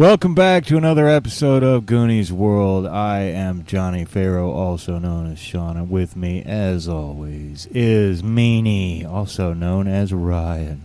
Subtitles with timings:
[0.00, 2.86] Welcome back to another episode of Goonies World.
[2.86, 9.04] I am Johnny Farrow, also known as Sean, and with me, as always, is Meanie,
[9.04, 10.80] also known as Ryan.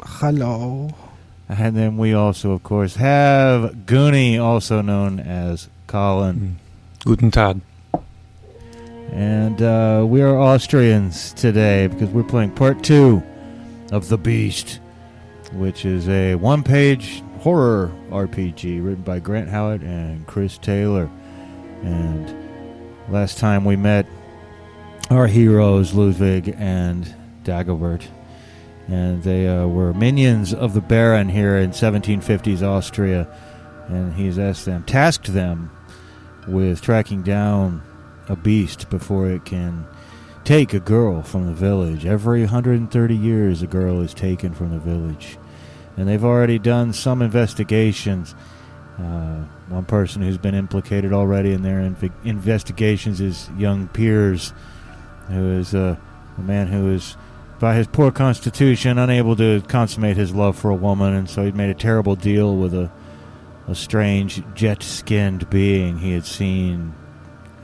[0.00, 0.90] Hello.
[1.48, 6.60] And then we also, of course, have Goonie, also known as Colin.
[7.04, 7.60] Guten Tag.
[9.10, 13.20] And uh, we are Austrians today because we're playing part two
[13.90, 14.78] of The Beast,
[15.54, 21.10] which is a one page horror RPG written by Grant Howitt and Chris Taylor.
[21.82, 22.34] And
[23.10, 24.06] last time we met
[25.10, 28.06] our heroes, Ludwig and Dagobert.
[28.88, 33.28] And they uh, were minions of the Baron here in 1750s Austria.
[33.88, 35.70] And he's asked them, tasked them
[36.48, 37.82] with tracking down
[38.26, 39.86] a beast before it can
[40.44, 42.06] take a girl from the village.
[42.06, 45.36] Every 130 years, a girl is taken from the village.
[45.96, 48.34] And they've already done some investigations.
[48.98, 54.52] Uh, one person who's been implicated already in their inv- investigations is young Piers,
[55.28, 55.96] who is uh,
[56.36, 57.16] a man who is,
[57.60, 61.56] by his poor constitution, unable to consummate his love for a woman, and so he'd
[61.56, 62.90] made a terrible deal with a,
[63.68, 66.94] a strange jet skinned being he had seen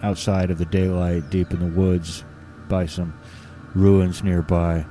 [0.03, 2.25] outside of the daylight, deep in the woods,
[2.69, 3.13] by some
[3.75, 4.87] ruins nearby.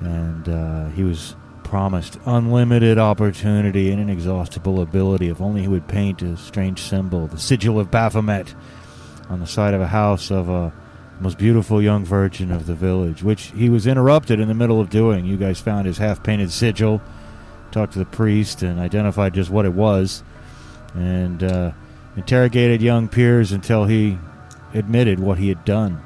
[0.00, 6.22] And uh, he was promised unlimited opportunity and inexhaustible ability if only he would paint
[6.22, 8.54] a strange symbol, the sigil of Baphomet,
[9.28, 10.72] on the side of a house of a
[11.20, 14.90] most beautiful young virgin of the village, which he was interrupted in the middle of
[14.90, 15.24] doing.
[15.24, 17.00] You guys found his half painted sigil,
[17.70, 20.22] talked to the priest, and identified just what it was,
[20.94, 21.72] and uh,
[22.16, 24.18] interrogated young Piers until he
[24.74, 26.00] admitted what he had done.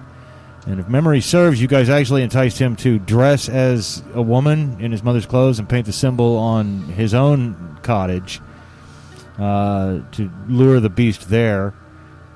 [0.69, 4.93] And if memory serves, you guys actually enticed him to dress as a woman in
[4.93, 8.43] his mother's clothes and paint the symbol on his own cottage
[9.39, 11.73] uh, to lure the beast there.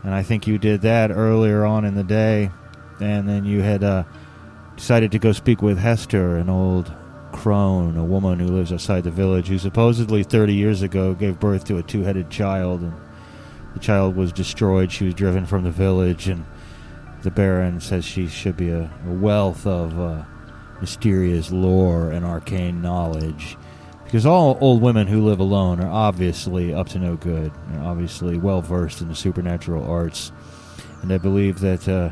[0.02, 2.50] And I think you did that earlier on in the day.
[3.00, 4.04] And then you had uh,
[4.76, 6.90] decided to go speak with Hester, an old
[7.32, 11.66] crone, a woman who lives outside the village, who supposedly 30 years ago gave birth
[11.66, 12.80] to a two headed child.
[12.80, 12.94] And
[13.74, 14.90] the child was destroyed.
[14.90, 16.28] She was driven from the village.
[16.28, 16.46] And
[17.22, 20.24] the Baron says she should be a, a wealth of uh,
[20.80, 23.56] mysterious lore and arcane knowledge.
[24.04, 27.52] Because all old women who live alone are obviously up to no good.
[27.68, 30.32] They're obviously well versed in the supernatural arts.
[31.00, 32.10] And I believe that uh,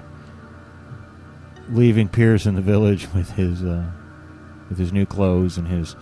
[1.68, 3.84] leaving Pierce in the village with his uh,
[4.68, 5.96] with his new clothes and his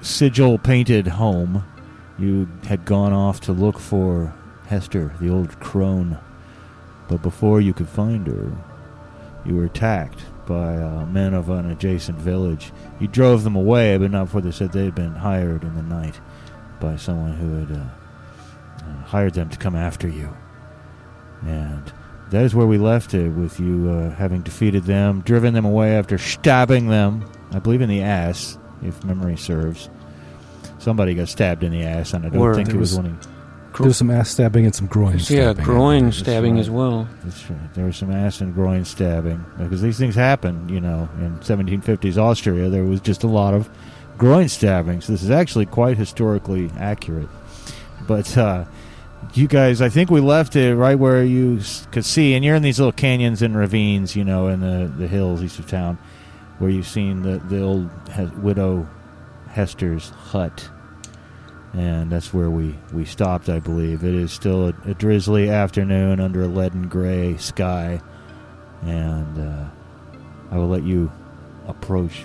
[0.00, 1.64] sigil painted home,
[2.18, 4.34] you had gone off to look for
[4.68, 6.18] Hester, the old crone.
[7.08, 8.52] But before you could find her,
[9.44, 12.70] you were attacked by uh, men of an adjacent village.
[13.00, 15.82] You drove them away, but not before they said they had been hired in the
[15.82, 16.20] night
[16.80, 17.84] by someone who had uh,
[18.84, 20.28] uh, hired them to come after you.
[21.46, 21.90] And
[22.30, 25.96] that is where we left it, with you uh, having defeated them, driven them away
[25.96, 29.88] after stabbing them, I believe in the ass, if memory serves.
[30.78, 33.37] Somebody got stabbed in the ass, and I don't think it was was- one of
[33.84, 35.58] There was some ass stabbing and some groin stabbing.
[35.58, 36.60] Yeah, groin stabbing right.
[36.60, 37.08] as well.
[37.24, 37.74] That's right.
[37.74, 40.68] There was some ass and groin stabbing because these things happen.
[40.68, 43.68] You know, in 1750s Austria, there was just a lot of
[44.16, 45.00] groin stabbing.
[45.00, 47.28] So this is actually quite historically accurate.
[48.06, 48.64] But uh,
[49.34, 51.60] you guys, I think we left it right where you
[51.92, 55.06] could see, and you're in these little canyons and ravines, you know, in the the
[55.06, 55.98] hills east of town,
[56.58, 57.88] where you've seen the the old
[58.42, 58.88] widow
[59.48, 60.68] Hester's hut.
[61.78, 64.02] And that's where we, we stopped, I believe.
[64.02, 68.00] It is still a, a drizzly afternoon under a leaden gray sky.
[68.82, 69.64] And uh,
[70.50, 71.12] I will let you
[71.68, 72.24] approach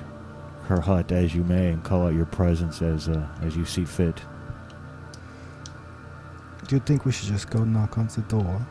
[0.63, 3.85] her hut as you may and call out your presence as, uh, as you see
[3.85, 4.19] fit.
[6.67, 8.65] Do you think we should just go knock on the door?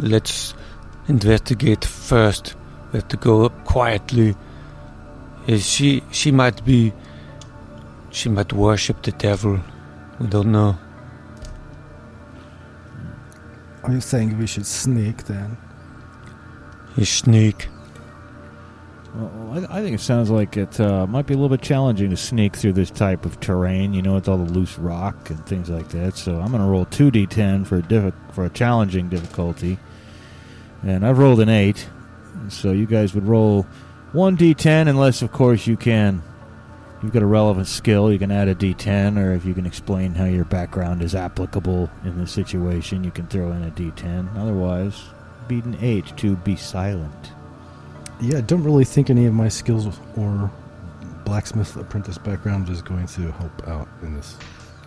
[0.00, 0.54] Let's
[1.08, 2.54] investigate first.
[2.92, 4.36] We have to go up quietly.
[5.48, 6.04] Is she?
[6.12, 6.92] She might be.
[8.12, 9.58] She might worship the devil.
[10.20, 10.78] We don't know.
[13.82, 15.56] Are you saying we should sneak then?
[16.96, 17.68] You sneak.
[19.14, 22.10] Well, I, I think it sounds like it uh, might be a little bit challenging
[22.10, 25.44] to sneak through this type of terrain, you know, with all the loose rock and
[25.46, 26.16] things like that.
[26.16, 29.78] So I'm going to roll 2d10 for a, diffi- for a challenging difficulty.
[30.82, 31.88] And I've rolled an 8.
[32.48, 33.66] So you guys would roll
[34.12, 36.22] 1d10 unless, of course, you can.
[37.02, 40.14] You've got a relevant skill, you can add a d10, or if you can explain
[40.14, 44.36] how your background is applicable in this situation, you can throw in a d10.
[44.36, 45.02] Otherwise,
[45.48, 47.32] beat an 8 to be silent.
[48.20, 50.48] Yeah, I don't really think any of my skills or
[51.24, 54.36] blacksmith apprentice background is going to help out in this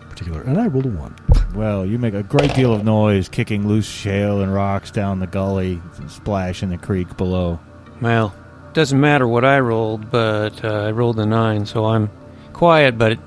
[0.08, 0.40] particular.
[0.40, 1.14] And I rolled a one.
[1.54, 5.26] Well, you make a great deal of noise kicking loose shale and rocks down the
[5.26, 7.60] gully, splash in the creek below.
[8.00, 8.34] Well,
[8.76, 12.10] doesn't matter what I rolled, but uh, I rolled a nine, so I'm
[12.52, 12.98] quiet.
[12.98, 13.18] But it,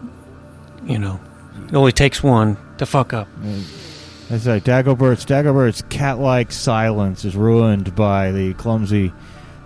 [0.86, 1.20] you know,
[1.68, 3.28] it only takes one to fuck up.
[4.30, 4.64] That's right.
[4.64, 9.12] Dagobert's Dagobert's cat-like silence is ruined by the clumsy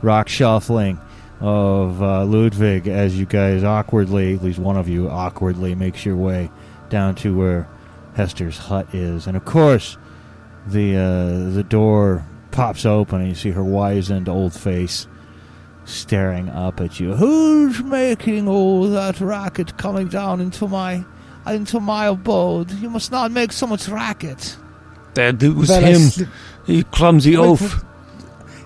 [0.02, 1.02] rock shuffling
[1.42, 6.16] of uh, Ludwig as you guys awkwardly, at least one of you awkwardly, makes your
[6.16, 6.50] way
[6.90, 7.68] down to where
[8.16, 9.98] Hester's hut is, and of course,
[10.66, 15.08] the uh, the door pops open and you see her wizened old face
[15.86, 17.14] staring up at you.
[17.16, 21.04] Who's making all that racket coming down into my
[21.46, 22.72] into my abode?
[22.72, 24.58] You must not make so much racket.
[25.14, 26.30] That it was Well, him, sli-
[26.66, 27.84] you clumsy Wait, oaf.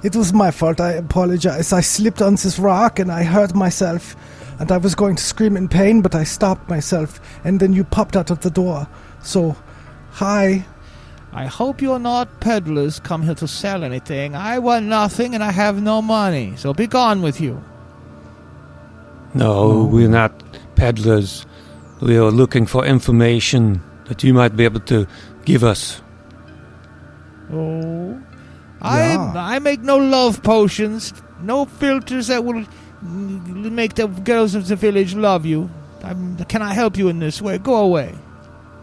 [0.04, 0.80] It was my fault.
[0.80, 1.74] I apologize.
[1.74, 4.16] I slipped on this rock and I hurt myself.
[4.60, 7.20] And I was going to scream in pain, but I stopped myself.
[7.44, 8.88] And then you popped out of the door.
[9.22, 9.56] So,
[10.12, 10.66] hi.
[11.38, 14.34] I hope you're not peddlers come here to sell anything.
[14.34, 17.62] I want nothing and I have no money, so be gone with you.
[19.36, 20.34] No, we're not
[20.76, 21.46] peddlers.
[22.02, 25.06] We are looking for information that you might be able to
[25.46, 26.02] give us.
[27.54, 28.20] Oh.
[28.82, 29.32] Yeah.
[29.36, 32.66] I I make no love potions, no philters that will
[33.70, 35.70] make the girls of the village love you.
[36.04, 37.60] I'm, can I help you in this way?
[37.60, 38.16] Go away.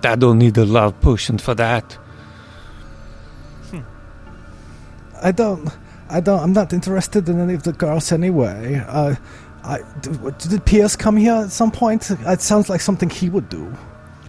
[0.04, 1.98] I don't need a love potion for that.
[5.24, 5.68] I don't.
[6.10, 6.38] I don't.
[6.38, 8.84] I'm not interested in any of the girls anyway.
[8.86, 9.16] Uh,
[9.64, 12.10] I, did, did Pierce come here at some point?
[12.10, 13.74] It sounds like something he would do.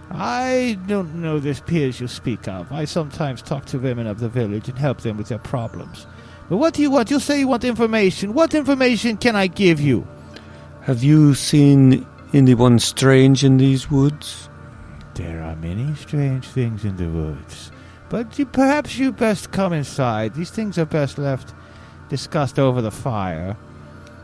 [0.09, 2.71] I don't know this Piers you speak of.
[2.71, 6.07] I sometimes talk to women of the village and help them with their problems.
[6.47, 7.11] But what do you want?
[7.11, 8.33] You say you want information.
[8.33, 10.07] What information can I give you?
[10.83, 14.47] Have you seen anyone strange in these woods?
[15.15, 17.71] There are many strange things in the woods.
[18.09, 20.35] But you, perhaps you best come inside.
[20.35, 21.53] These things are best left
[22.09, 23.57] discussed over the fire.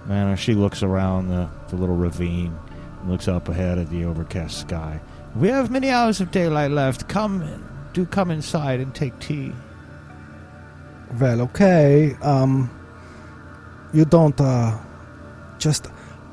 [0.10, 2.58] And she looks around the, the little ravine
[3.02, 5.00] and looks up ahead at the overcast sky.
[5.36, 7.08] We have many hours of daylight left.
[7.08, 9.54] Come, do come inside and take tea.
[11.20, 12.16] Well, okay.
[12.22, 12.70] Um,
[13.94, 14.40] you don't.
[14.40, 14.78] Uh,
[15.58, 15.88] just.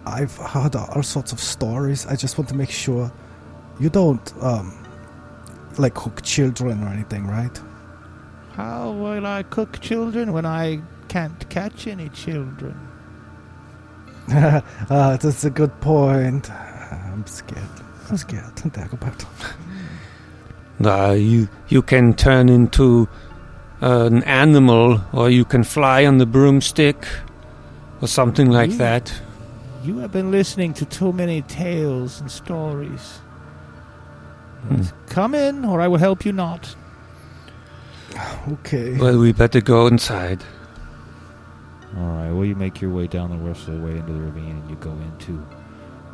[0.06, 2.06] I've heard all sorts of stories.
[2.06, 3.12] I just want to make sure
[3.78, 4.72] you don't um,
[5.78, 7.60] like cook children or anything, right?
[8.52, 12.76] How will I cook children when I can't catch any children?
[14.30, 14.60] uh,
[15.16, 16.50] that's a good point.
[16.50, 17.62] I'm scared.
[18.10, 18.54] I'm scared.
[18.56, 19.24] Dagobert.
[20.84, 23.08] Uh, you you can turn into
[23.80, 27.06] an animal, or you can fly on the broomstick,
[28.00, 28.78] or something like Ooh.
[28.78, 29.12] that.
[29.84, 33.20] You have been listening to too many tales and stories.
[34.62, 34.82] Hmm.
[35.06, 36.74] Come in, or I will help you not.
[38.48, 38.96] Okay.
[38.98, 40.42] Well, we better go inside.
[41.96, 42.30] All right.
[42.30, 44.70] Well, you make your way down the rest of the way into the ravine, and
[44.70, 45.46] you go into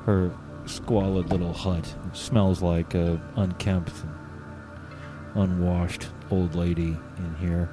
[0.04, 0.30] her
[0.66, 1.94] squalid little hut.
[2.08, 3.92] It smells like a unkempt
[5.34, 7.70] and unwashed old lady in here.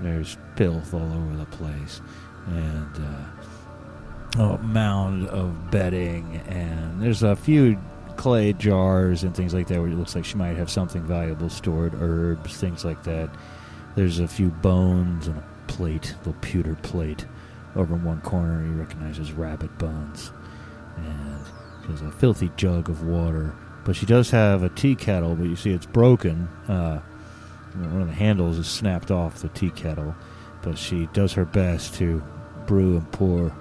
[0.00, 2.00] There's filth all over the place,
[2.46, 2.96] and
[4.38, 7.78] uh, a mound of bedding, and there's a few
[8.18, 11.48] clay jars and things like that where it looks like she might have something valuable
[11.48, 13.30] stored, herbs, things like that.
[13.94, 17.24] There's a few bones and a plate, a little pewter plate,
[17.76, 20.32] over in one corner you recognize as rabbit bones.
[20.96, 21.44] And
[21.86, 23.54] there's a filthy jug of water.
[23.84, 26.48] But she does have a tea kettle, but you see it's broken.
[26.66, 27.00] Uh,
[27.74, 30.14] one of the handles is snapped off the tea kettle.
[30.62, 32.22] But she does her best to
[32.66, 33.54] brew and pour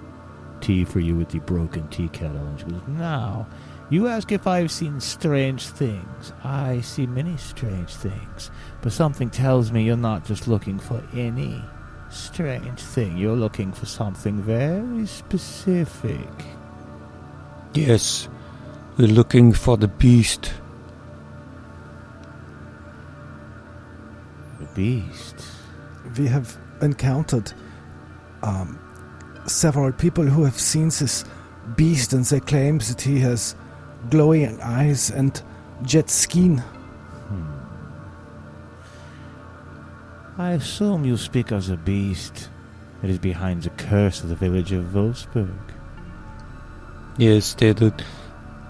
[0.62, 2.46] tea for you with the broken tea kettle.
[2.46, 3.48] And she goes, Now,
[3.90, 6.34] you ask if I've seen strange things.
[6.44, 8.52] I see many strange things.
[8.82, 11.64] But something tells me you're not just looking for any
[12.10, 13.18] strange thing.
[13.18, 16.28] You're looking for something very specific.
[17.74, 18.28] Yes,
[18.98, 20.54] we're looking for the beast.
[24.60, 25.46] The beast.
[26.18, 27.54] we have encountered
[28.44, 28.80] um,
[29.46, 31.24] several people who have seen this
[31.76, 33.56] beast, and they claim that he has
[34.10, 35.42] glowing eyes and
[35.84, 36.64] jet skin.
[40.38, 42.50] I assume you speak of the beast
[43.02, 45.58] that is behind the curse of the village of Wolfsburg.
[47.18, 47.92] Yes, they're the,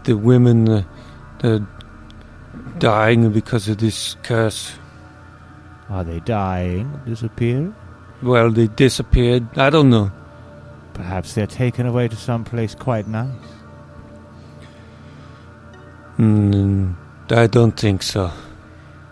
[0.05, 0.83] the women uh,
[1.39, 1.67] that are
[2.79, 4.73] dying because of this curse.
[5.89, 7.73] Are they dying, disappear?
[8.21, 9.57] Well, they disappeared.
[9.57, 10.11] I don't know.
[10.93, 13.29] Perhaps they're taken away to some place quite nice.
[16.17, 16.95] Mm,
[17.29, 18.31] I don't think so.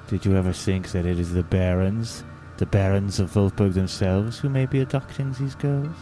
[0.08, 2.24] Did you ever think that it is the barons,
[2.58, 5.96] the barons of Wolfburg themselves, who may be abducting these girls?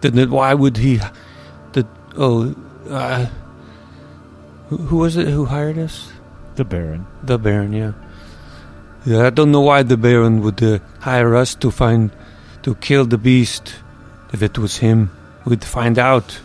[0.00, 1.00] Then why would he?
[1.72, 2.54] The oh,
[2.88, 3.26] uh,
[4.68, 6.10] who, who was it who hired us?
[6.56, 7.06] The baron.
[7.22, 7.92] The Baron, yeah.
[9.06, 12.10] Yeah, I don't know why the Baron would uh, hire us to find
[12.62, 13.76] to kill the beast.
[14.32, 15.10] If it was him,
[15.46, 16.38] we'd find out.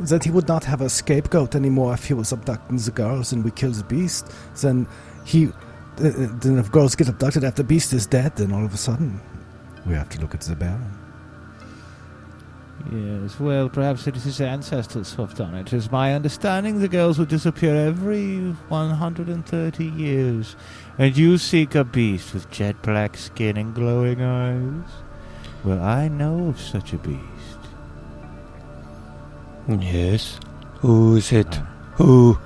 [0.00, 3.44] That he would not have a scapegoat anymore if he was abducting the girls and
[3.44, 4.32] we kill the beast.
[4.60, 4.86] Then
[5.24, 5.48] he.
[6.00, 8.72] Uh, uh, then if girls get abducted after the beast is dead, then all of
[8.72, 9.20] a sudden
[9.84, 10.96] we have to look at the Baron.
[12.92, 15.72] Yes, well, perhaps it is his ancestors who have done it.
[15.72, 18.38] Is my understanding the girls will disappear every
[18.68, 20.56] 130 years.
[20.96, 24.90] And you seek a beast with jet black skin and glowing eyes?
[25.64, 27.37] Well, I know of such a beast.
[29.68, 30.40] Yes.
[30.80, 31.46] Who is it?
[31.50, 31.68] Ah.
[31.96, 32.38] Who?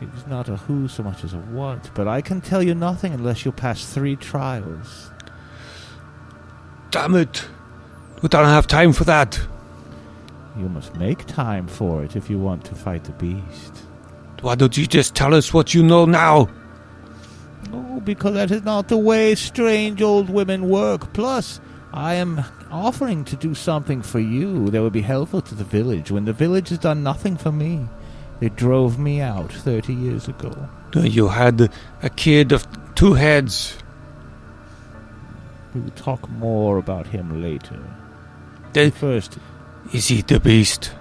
[0.00, 2.74] It is not a who so much as a what, but I can tell you
[2.74, 5.10] nothing unless you pass three trials.
[6.90, 7.46] Damn it!
[8.22, 9.40] We don't have time for that.
[10.56, 13.84] You must make time for it if you want to fight the beast.
[14.40, 16.48] Why don't you just tell us what you know now?
[17.72, 21.12] Oh, because that is not the way strange old women work.
[21.12, 21.60] Plus,
[21.92, 26.10] I am offering to do something for you that would be helpful to the village
[26.10, 27.86] when the village has done nothing for me.
[28.40, 30.68] They drove me out 30 years ago.
[30.94, 31.70] Uh, You had
[32.02, 33.76] a kid of two heads.
[35.74, 37.78] We will talk more about him later.
[38.72, 39.38] The- First,
[39.92, 40.92] Is he the beast?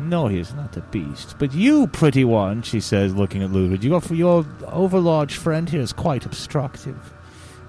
[0.00, 1.34] no, he is not the beast.
[1.40, 5.92] But you, pretty one, she says, looking at Ludwig, your, your overlarge friend here is
[5.92, 7.12] quite obstructive.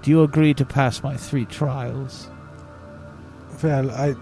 [0.02, 2.28] Do you agree to pass my three trials?
[3.62, 4.14] Well, I.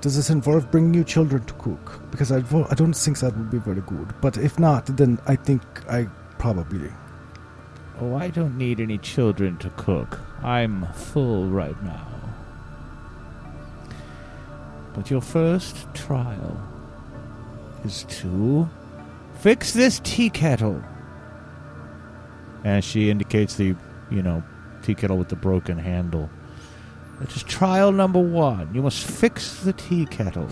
[0.00, 2.00] Does this involve bringing you children to cook?
[2.10, 4.14] Because I, I don't think that would be very good.
[4.22, 6.08] But if not, then I think I
[6.38, 6.90] probably.
[8.00, 10.18] Oh, I don't need any children to cook.
[10.42, 12.06] I'm full right now.
[14.94, 16.58] But your first trial
[17.84, 18.68] is to
[19.34, 20.82] fix this tea kettle.
[22.64, 23.76] And she indicates the,
[24.10, 24.42] you know,
[24.82, 26.30] tea kettle with the broken handle.
[27.20, 28.74] That is trial number one.
[28.74, 30.48] You must fix the tea kettle.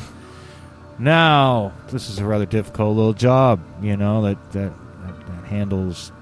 [0.99, 4.73] Now, this is a rather difficult little job, you know, that, that,
[5.03, 6.13] that, that handle's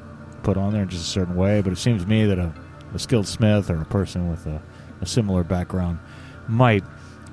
[0.43, 2.53] put on there in just a certain way, but it seems to me that a,
[2.95, 4.63] a skilled smith or a person with a,
[5.01, 5.99] a similar background
[6.47, 6.85] might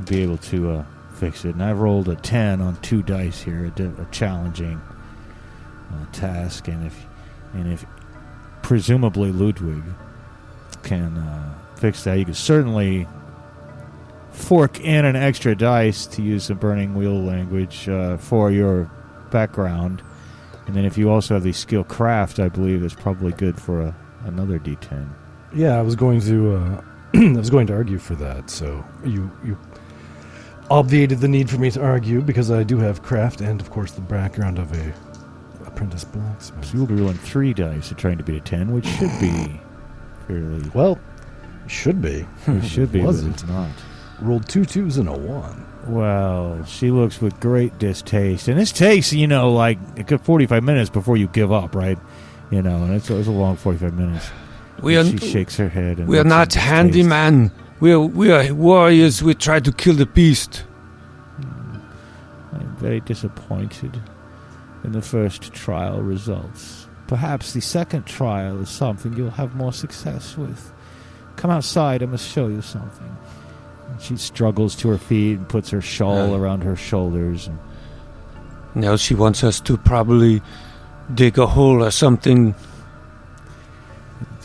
[0.05, 1.53] be able to uh, fix it.
[1.53, 4.81] And I've rolled a 10 on two dice here, a, a challenging
[5.91, 7.05] uh, task, and if
[7.53, 7.85] and if
[8.63, 9.83] presumably Ludwig
[10.81, 11.53] can uh,
[11.83, 13.05] fix that, you could certainly
[14.31, 18.89] fork in an extra dice to use the burning wheel language uh, for your
[19.31, 20.01] background.
[20.65, 23.81] And then if you also have the skill craft, I believe that's probably good for
[23.81, 25.09] a, another D10.
[25.53, 26.55] Yeah, I was going to.
[26.55, 26.81] Uh,
[27.15, 28.49] I was going to argue for that.
[28.49, 29.57] So you you
[30.71, 33.91] obviated the need for me to argue because I do have craft and, of course,
[33.91, 34.93] the background of a
[35.65, 36.63] apprentice blacksmith.
[36.63, 39.59] So you'll be rolling three dice to trying to beat a 10, which should be
[40.27, 40.71] fairly.
[40.73, 40.97] Well,
[41.67, 42.25] should be.
[42.47, 43.33] It should be, Wasn't.
[43.35, 43.69] it's not.
[44.21, 45.65] Rolled two twos and a one.
[45.87, 50.63] Well, she looks with great distaste, and this takes you know like a good forty-five
[50.63, 51.97] minutes before you give up, right?
[52.51, 54.29] You know, and it's, it's a long forty-five minutes.
[54.81, 55.99] We are she shakes her head.
[55.99, 56.65] And we are not distaste.
[56.67, 57.51] handyman.
[57.79, 59.21] We are we are warriors.
[59.21, 60.57] We try to kill the beast.
[61.37, 61.77] Hmm.
[62.53, 64.01] I'm very disappointed
[64.83, 66.87] in the first trial results.
[67.07, 70.72] Perhaps the second trial is something you'll have more success with.
[71.43, 73.17] Come outside, I must show you something.
[73.89, 76.37] And she struggles to her feet and puts her shawl Uh.
[76.37, 77.47] around her shoulders.
[77.47, 77.59] And
[78.75, 80.41] Now she wants us to probably
[81.13, 82.55] dig a hole or something.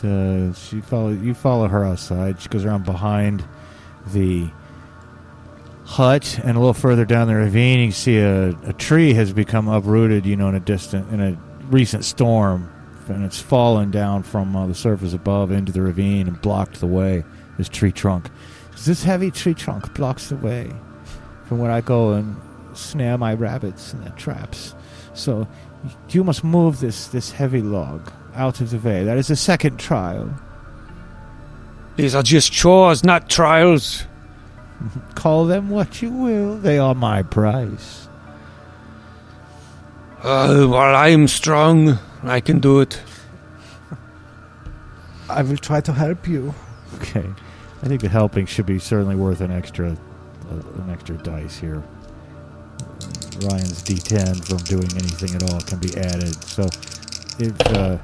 [0.02, 2.40] uh, she follow you follow her outside.
[2.40, 3.44] She goes around behind
[4.12, 4.48] the
[5.84, 7.78] hut and a little further down the ravine.
[7.78, 10.26] You can see a, a tree has become uprooted.
[10.26, 11.36] You know, in a distant in a
[11.70, 12.68] recent storm,
[13.08, 16.86] and it's fallen down from uh, the surface above into the ravine and blocked the
[16.86, 17.24] way.
[17.56, 18.30] This tree trunk.
[18.84, 20.70] This heavy tree trunk blocks the way
[21.46, 22.36] from where I go and
[22.74, 24.74] snare my rabbits in their traps.
[25.14, 25.48] So
[26.10, 29.04] you must move this this heavy log out of the way.
[29.04, 30.30] That is the second trial.
[31.96, 34.04] These are just chores, not trials.
[35.16, 36.56] Call them what you will.
[36.56, 38.08] They are my price.
[40.22, 41.98] Uh, well, I am strong.
[42.22, 43.00] I can do it.
[45.28, 46.54] I will try to help you.
[46.96, 47.28] Okay.
[47.82, 49.90] I think the helping should be certainly worth an extra
[50.50, 51.82] uh, an extra dice here.
[53.42, 56.34] Ryan's D10 from doing anything at all can be added.
[56.42, 56.64] So,
[57.38, 57.98] if uh,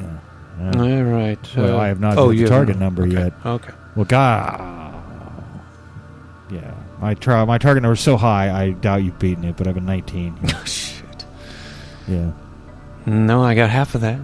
[0.00, 0.18] yeah.
[0.60, 1.38] uh, All right.
[1.56, 3.32] well, uh, I have not oh, hit the target number okay, yet.
[3.44, 3.72] Okay.
[3.94, 4.94] Well, God,
[6.50, 9.56] yeah, my tra- my target number is so high, I doubt you've beaten it.
[9.56, 10.38] But I have a 19.
[10.54, 11.24] Oh, shit.
[12.08, 12.30] yeah.
[13.06, 14.20] No, I got half of that.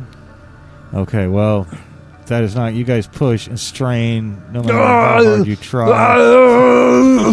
[0.92, 1.26] Okay.
[1.28, 1.66] Well,
[2.26, 2.74] that is not.
[2.74, 4.42] You guys push and strain.
[4.52, 5.86] No matter how hard you try.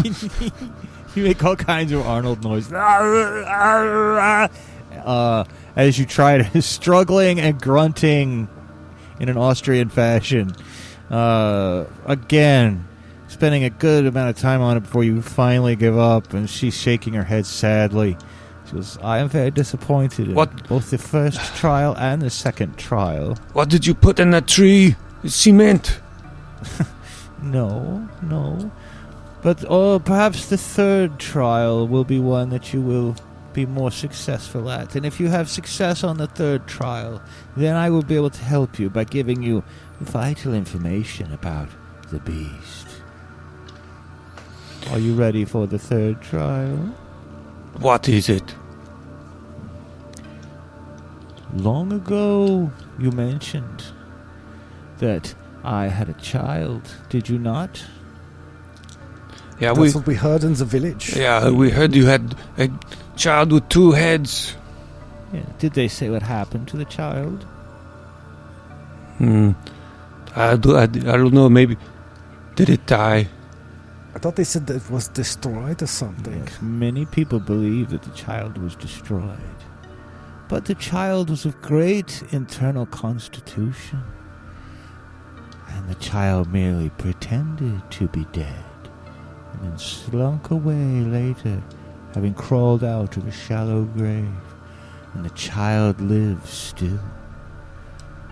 [1.16, 2.72] you make all kinds of Arnold noises.
[5.00, 8.50] Uh, as you try to struggling and grunting
[9.20, 10.54] in an Austrian fashion.
[11.10, 12.88] Uh, again,
[13.28, 16.76] spending a good amount of time on it before you finally give up, and she's
[16.76, 18.18] shaking her head sadly.
[18.74, 20.68] Goes, "I am very disappointed in What?
[20.68, 24.96] both the first trial and the second trial." What did you put in that tree?
[25.26, 26.00] Cement.
[27.42, 28.70] No, no.
[29.42, 33.16] But oh, perhaps the third trial will be one that you will
[33.54, 34.96] be more successful at.
[34.96, 37.22] And if you have success on the third trial,
[37.56, 39.64] then I will be able to help you by giving you
[40.02, 41.70] vital information about
[42.12, 42.88] the beast.
[44.92, 46.94] Are you ready for the third trial?
[47.80, 48.56] What is it?
[51.54, 53.84] Long ago, you mentioned
[54.98, 55.34] that
[55.64, 57.84] I had a child, did you not?
[59.60, 61.16] Yeah, we what we heard in the village.
[61.16, 62.70] yeah we heard you had a
[63.18, 64.56] child with two heads.
[65.34, 65.42] Yeah.
[65.60, 67.44] Did they say what happened to the child?
[69.18, 69.52] Hmm.
[70.36, 71.50] I, do, I, I don't know.
[71.50, 71.78] Maybe
[72.56, 73.28] did it die?
[74.20, 76.44] I thought they said that it was destroyed or something.
[76.46, 79.40] Yes, many people believe that the child was destroyed.
[80.50, 84.04] But the child was of great internal constitution.
[85.70, 88.66] And the child merely pretended to be dead,
[89.54, 91.64] and then slunk away later,
[92.14, 94.28] having crawled out of a shallow grave.
[95.14, 97.00] And the child lives still.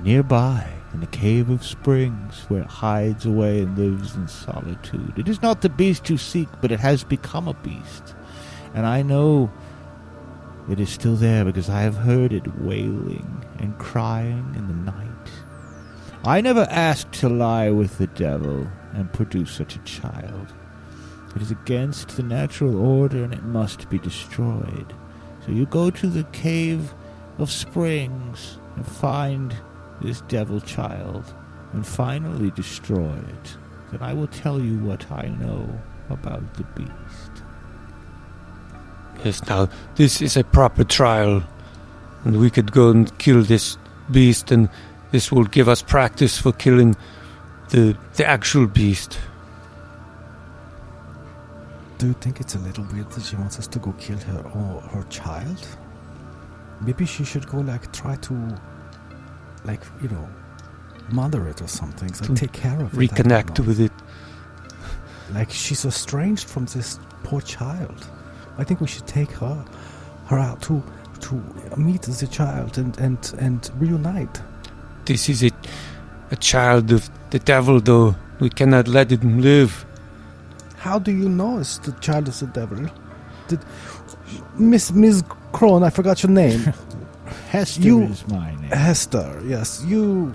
[0.04, 5.14] Nearby, in the cave of springs, where it hides away and lives in solitude.
[5.16, 8.16] It is not the beast you seek, but it has become a beast.
[8.74, 9.52] And I know
[10.68, 15.30] it is still there because I have heard it wailing and crying in the night.
[16.24, 20.52] I never asked to lie with the devil and produce such a child.
[21.36, 24.96] It is against the natural order and it must be destroyed.
[25.46, 26.96] So you go to the cave
[27.38, 29.56] of springs and find
[30.02, 31.34] this devil child
[31.74, 33.58] and finally destroy it.
[33.92, 35.68] Then I will tell you what I know
[36.10, 37.44] about the beast.
[39.24, 39.46] Yes.
[39.48, 41.44] Now this is a proper trial,
[42.24, 43.78] and we could go and kill this
[44.12, 44.70] beast, and
[45.12, 46.96] this will give us practice for killing
[47.70, 49.20] the the actual beast.
[51.98, 54.42] Do you think it's a little weird that she wants us to go kill her
[54.54, 55.68] or her child?
[56.82, 58.56] Maybe she should go like try to,
[59.68, 60.28] like you know,
[61.12, 62.10] mother it or something.
[62.10, 63.10] Like To take care of it.
[63.10, 63.92] Reconnect with it.
[65.34, 68.08] Like she's estranged from this poor child.
[68.58, 69.66] I think we should take her,
[70.28, 70.82] her out to
[71.20, 71.36] to
[71.78, 74.42] meet the child and and and reunite.
[75.06, 75.54] This is it,
[76.32, 78.16] a child of the devil, though.
[78.40, 79.86] We cannot let him live.
[80.76, 82.90] How do you know it's the child of the devil?
[83.48, 83.60] Did
[84.58, 85.84] Miss Miss Crone?
[85.84, 86.74] I forgot your name.
[87.50, 88.72] Hester You- is my name.
[88.72, 89.42] Hester.
[89.46, 90.34] Yes, you.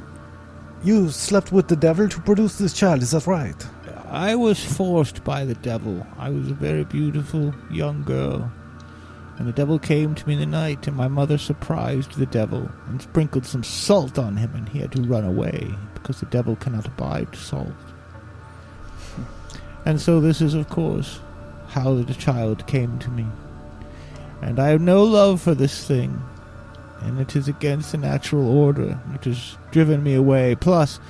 [0.85, 3.03] You slept with the devil to produce this child.
[3.03, 3.67] Is that right?
[4.11, 6.07] I was forced by the devil.
[6.19, 8.51] I was a very beautiful young girl.
[9.39, 12.69] And the devil came to me in the night, and my mother surprised the devil
[12.89, 16.57] and sprinkled some salt on him, and he had to run away because the devil
[16.57, 17.73] cannot abide salt.
[19.85, 21.21] And so, this is, of course,
[21.69, 23.27] how the child came to me.
[24.43, 26.23] And I have no love for this thing,
[27.05, 30.55] and it is against the natural order, which has driven me away.
[30.55, 31.01] Plus,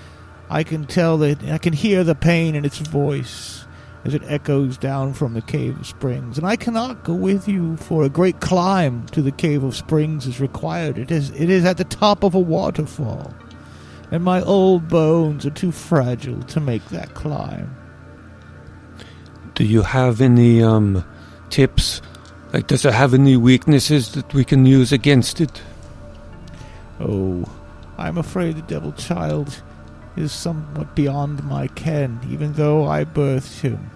[0.50, 3.64] I can tell that I can hear the pain in its voice
[4.04, 7.76] as it echoes down from the Cave of Springs, and I cannot go with you,
[7.76, 10.98] for a great climb to the Cave of Springs is required.
[10.98, 13.32] It is it is at the top of a waterfall,
[14.10, 17.76] and my old bones are too fragile to make that climb.
[19.54, 21.04] Do you have any um
[21.50, 22.02] tips?
[22.52, 25.62] Like, does it have any weaknesses that we can use against it?
[27.02, 27.44] Oh,
[27.98, 29.62] I'm afraid the devil child
[30.16, 33.90] is somewhat beyond my ken, even though I birthed him.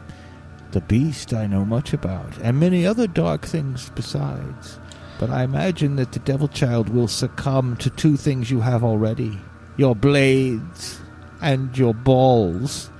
[0.73, 4.79] The beast I know much about, and many other dark things besides.
[5.19, 9.39] But I imagine that the devil child will succumb to two things you have already
[9.77, 11.01] your blades
[11.41, 12.91] and your balls.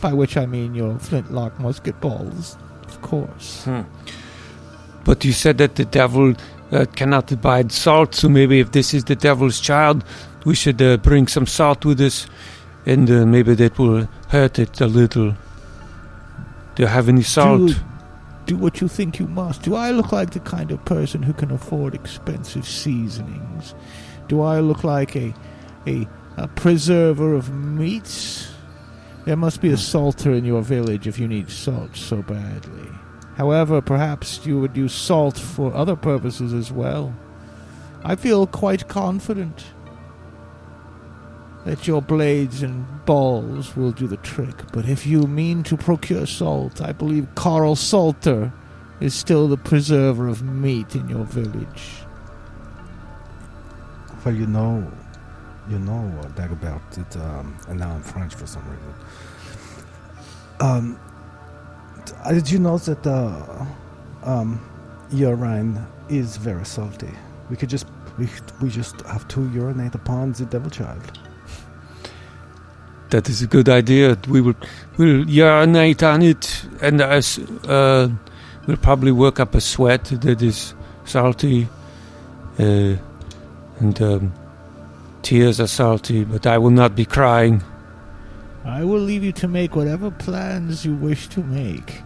[0.00, 3.64] By which I mean your flintlock musket balls, of course.
[3.64, 3.82] Hmm.
[5.04, 6.34] But you said that the devil
[6.72, 10.04] uh, cannot abide salt, so maybe if this is the devil's child,
[10.44, 12.26] we should uh, bring some salt with us,
[12.86, 15.34] and uh, maybe that will hurt it a little.
[16.74, 17.68] Do you have any salt?
[17.68, 17.74] Do,
[18.46, 19.62] do what you think you must.
[19.62, 23.74] Do I look like the kind of person who can afford expensive seasonings?
[24.28, 25.34] Do I look like a
[25.86, 28.48] a, a preserver of meats?
[29.24, 32.87] There must be a salter in your village if you need salt so badly.
[33.38, 37.14] However, perhaps you would use salt for other purposes as well.
[38.02, 39.64] I feel quite confident
[41.64, 44.56] that your blades and balls will do the trick.
[44.72, 48.52] But if you mean to procure salt, I believe Carl Salter
[48.98, 52.02] is still the preserver of meat in your village.
[54.24, 54.90] Well, you know,
[55.70, 58.94] you know uh, Dagobert, it, um, and now I'm French for some reason.
[60.58, 61.00] Um,
[62.24, 63.64] uh, did you know that uh,
[64.22, 64.60] um,
[65.10, 67.10] urine is very salty?
[67.50, 67.86] We could just
[68.18, 68.28] we,
[68.60, 71.18] we just have to urinate upon the devil child.
[73.10, 74.18] That is a good idea.
[74.28, 74.56] We will
[74.98, 78.08] we'll urinate on it, and us uh,
[78.66, 81.68] we'll probably work up a sweat that is salty,
[82.58, 82.96] uh,
[83.78, 84.32] and um,
[85.22, 86.24] tears are salty.
[86.24, 87.62] But I will not be crying.
[88.68, 92.02] I will leave you to make whatever plans you wish to make.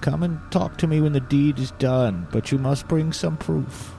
[0.00, 3.36] Come and talk to me when the deed is done, but you must bring some
[3.36, 3.94] proof.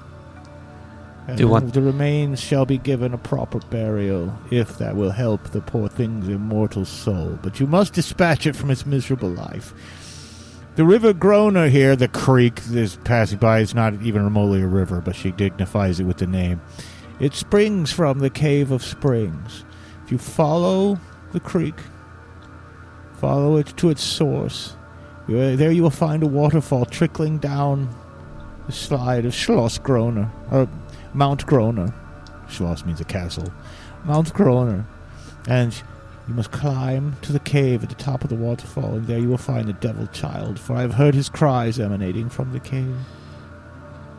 [1.25, 5.61] And Do the remains shall be given a proper burial, if that will help the
[5.61, 7.39] poor thing's immortal soul.
[7.41, 9.73] But you must dispatch it from its miserable life.
[10.75, 14.67] The river Groner here, the creek that is passing by, is not even remotely a
[14.67, 16.59] river, but she dignifies it with the name.
[17.21, 19.63] It springs from the Cave of Springs.
[20.03, 20.99] If you follow
[21.35, 21.75] the creek,
[23.19, 24.75] follow it to its source,
[25.27, 27.89] there you will find a waterfall trickling down
[28.65, 30.67] the slide of Schloss Groner, or
[31.13, 31.93] Mount Groner.
[32.47, 33.51] Schloss means a castle.
[34.03, 34.85] Mount Groner.
[35.47, 35.73] And
[36.27, 39.29] you must climb to the cave at the top of the waterfall, and there you
[39.29, 42.95] will find the devil child, for I have heard his cries emanating from the cave.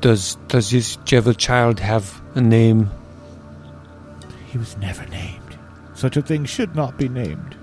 [0.00, 2.90] Does does this devil child have a name?
[4.46, 5.35] He was never named.
[5.96, 7.56] Such a thing should not be named.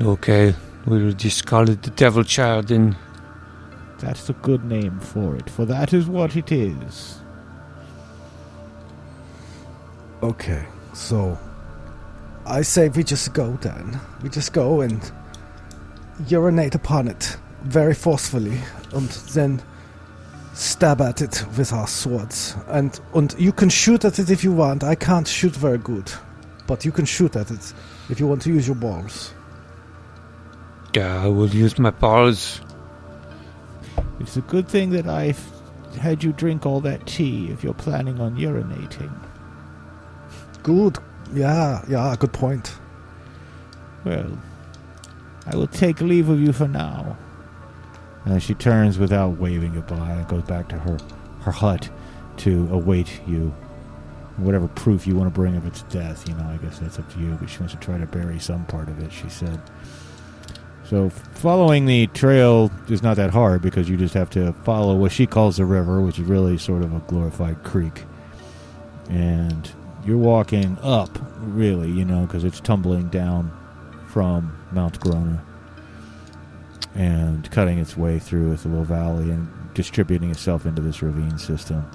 [0.00, 0.54] Okay,
[0.86, 2.68] we'll just call it the devil child.
[2.68, 2.96] then.
[3.98, 7.18] That's a good name for it, for that is what it is.
[10.22, 11.36] Okay, so
[12.46, 14.00] I say we just go then.
[14.22, 15.10] We just go and
[16.28, 18.60] urinate upon it very forcefully,
[18.94, 19.60] and then
[20.54, 22.54] stab at it with our swords.
[22.68, 24.84] And and you can shoot at it if you want.
[24.84, 26.12] I can't shoot very good,
[26.66, 27.72] but you can shoot at it
[28.08, 29.32] if you want to use your balls.
[30.94, 32.60] yeah, I will use my balls.
[34.20, 35.34] It's a good thing that I
[35.98, 39.12] had you drink all that tea if you're planning on urinating.
[40.62, 40.98] Good.
[41.32, 42.14] Yeah, yeah.
[42.18, 42.74] Good point.
[44.04, 44.38] Well,
[45.46, 47.16] I will take leave of you for now.
[48.24, 50.98] And she turns without waving goodbye and goes back to her,
[51.40, 51.90] her hut
[52.38, 53.54] to await you.
[54.36, 57.12] Whatever proof you want to bring of its death, you know, I guess that's up
[57.12, 57.36] to you.
[57.40, 59.60] But she wants to try to bury some part of it, she said.
[60.84, 65.12] So following the trail is not that hard because you just have to follow what
[65.12, 68.04] she calls the river, which is really sort of a glorified creek.
[69.10, 69.70] And
[70.04, 73.50] you're walking up, really, you know, because it's tumbling down
[74.06, 75.42] from Mount Groner
[76.94, 81.38] and cutting its way through with a little valley and distributing itself into this ravine
[81.38, 81.88] system.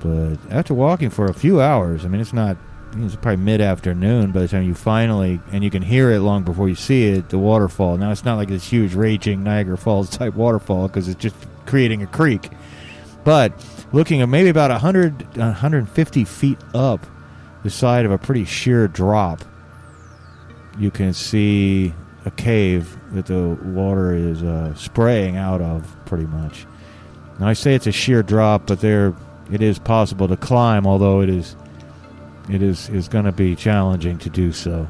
[0.00, 2.56] But after walking for a few hours, I mean, it's not,
[2.96, 6.42] it's probably mid afternoon by the time you finally, and you can hear it long
[6.42, 7.96] before you see it, the waterfall.
[7.96, 12.02] Now, it's not like this huge, raging Niagara Falls type waterfall because it's just creating
[12.02, 12.50] a creek.
[13.24, 13.52] But
[13.92, 17.04] looking at maybe about 100, 150 feet up
[17.62, 19.42] the side of a pretty sheer drop,
[20.78, 21.94] you can see
[22.26, 26.66] a cave that the water is uh, spraying out of pretty much.
[27.38, 29.14] Now I say it's a sheer drop, but there
[29.50, 31.56] it is possible to climb, although it is
[32.50, 34.88] it is is going to be challenging to do so.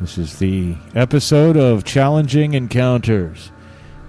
[0.00, 3.50] This is the episode of challenging encounters,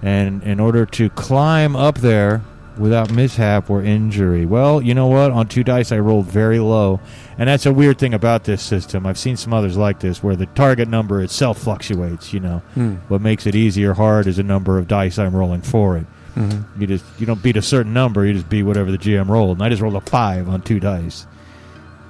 [0.02, 2.42] and in order to climb up there
[2.78, 5.30] without mishap or injury, well, you know what?
[5.30, 7.00] On two dice, I rolled very low,
[7.38, 9.06] and that's a weird thing about this system.
[9.06, 12.32] I've seen some others like this where the target number itself fluctuates.
[12.32, 12.94] You know, Hmm.
[13.08, 16.06] what makes it easy or hard is the number of dice I'm rolling for it.
[16.36, 16.64] Mhm.
[16.78, 19.58] You just you don't beat a certain number, you just beat whatever the GM rolled.
[19.58, 21.26] And I just rolled a five on two dice.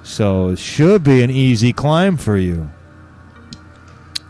[0.01, 2.69] So it should be an easy climb for you.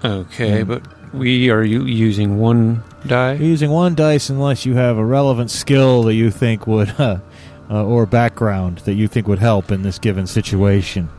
[0.03, 0.67] Okay, Hmm.
[0.67, 0.81] but
[1.13, 3.33] we are using one die.
[3.33, 7.19] You're using one dice unless you have a relevant skill that you think would, uh,
[7.69, 11.09] uh, or background that you think would help in this given situation.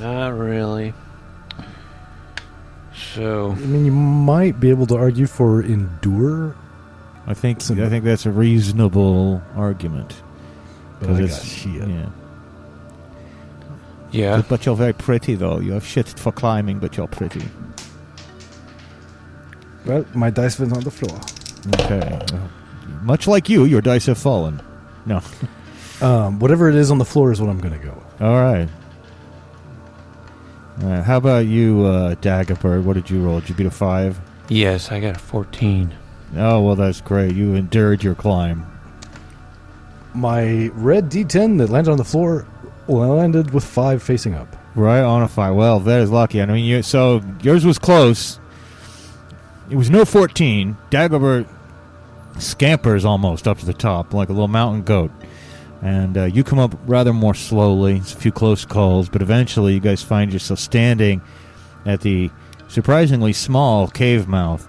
[0.00, 0.92] Not really.
[3.14, 6.54] So I mean, you might be able to argue for endure,
[7.26, 10.14] I think Some- I think that's a reasonable argument.
[11.00, 11.88] but 'Cause I it's- got shit.
[11.88, 12.06] Yeah.
[14.10, 15.58] yeah, But, but you're very pretty, though.
[15.60, 17.42] You have shit for climbing, but you're pretty.
[19.84, 21.18] Well, my dice went on the floor.
[21.84, 22.18] Okay.
[22.32, 22.48] Uh,
[23.02, 24.60] much like you, your dice have fallen.
[25.06, 25.20] No.
[26.02, 27.94] Um, whatever it is on the floor is what I'm going to go.
[27.94, 28.20] with.
[28.22, 28.68] All right.
[30.82, 31.04] All right.
[31.04, 32.82] How about you, uh, Dagobert?
[32.82, 33.38] What did you roll?
[33.40, 34.18] Did you beat a five?
[34.48, 35.94] yes, I got a fourteen.
[36.36, 37.34] Oh, well, that's great.
[37.36, 38.66] You endured your climb.
[40.14, 42.44] My red D10 that landed on the floor
[42.88, 44.48] landed with five facing up.
[44.74, 45.54] Right on a five.
[45.54, 46.42] Well, that is lucky.
[46.42, 48.40] I mean, you, so yours was close.
[49.70, 50.76] It was no 14.
[50.90, 51.48] Dagobert
[52.38, 55.10] scampers almost up to the top like a little mountain goat.
[55.82, 57.96] And uh, you come up rather more slowly.
[57.96, 61.20] It's a few close calls, but eventually you guys find yourself standing
[61.84, 62.30] at the
[62.68, 64.66] surprisingly small cave mouth.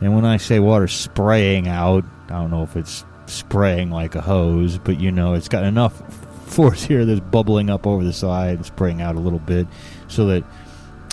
[0.00, 4.20] And when I say water spraying out, I don't know if it's spraying like a
[4.20, 6.02] hose, but you know, it's got enough
[6.46, 9.66] force here that's bubbling up over the side and spraying out a little bit
[10.08, 10.44] so that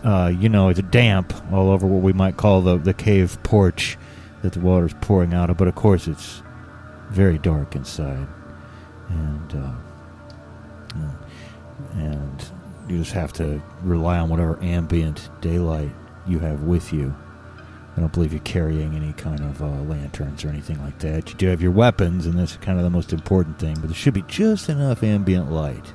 [0.04, 3.98] uh, you know it's damp all over what we might call the, the cave porch
[4.42, 6.42] that the water's pouring out of but of course it's
[7.10, 8.28] very dark inside
[9.10, 9.74] and uh,
[11.94, 12.52] and
[12.88, 15.92] you just have to rely on whatever ambient daylight
[16.28, 17.14] you have with you
[18.00, 21.30] I don't believe you're carrying any kind of uh, lanterns or anything like that.
[21.30, 23.74] You do have your weapons, and that's kind of the most important thing.
[23.74, 25.94] But there should be just enough ambient light.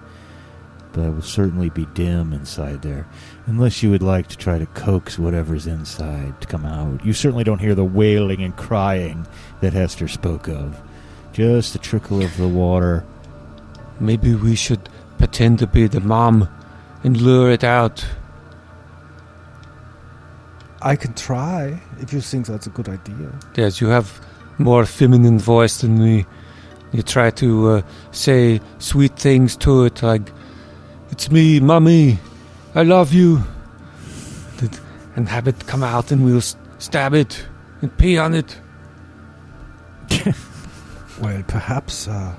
[0.93, 3.07] But it will certainly be dim inside there,
[3.47, 7.05] unless you would like to try to coax whatever's inside to come out.
[7.05, 9.27] You certainly don't hear the wailing and crying
[9.61, 10.81] that Hester spoke of.
[11.33, 13.05] Just the trickle of the water.
[14.01, 16.49] Maybe we should pretend to be the mom
[17.03, 18.05] and lure it out.
[20.81, 23.33] I can try if you think that's a good idea.
[23.57, 24.21] Yes, you have
[24.59, 26.27] more feminine voice than me.
[26.93, 30.31] You try to uh, say sweet things to it, like
[31.11, 32.19] "It's me, mommy,
[32.75, 33.43] I love you,"
[35.17, 36.43] and have it come out, and we'll
[36.79, 37.47] stab it
[37.83, 38.61] and pee on it.
[41.21, 42.35] Well, perhaps, uh,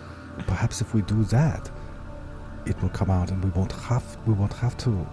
[0.47, 1.71] perhaps if we do that,
[2.65, 5.07] it will come out, and we won't have we won't have to.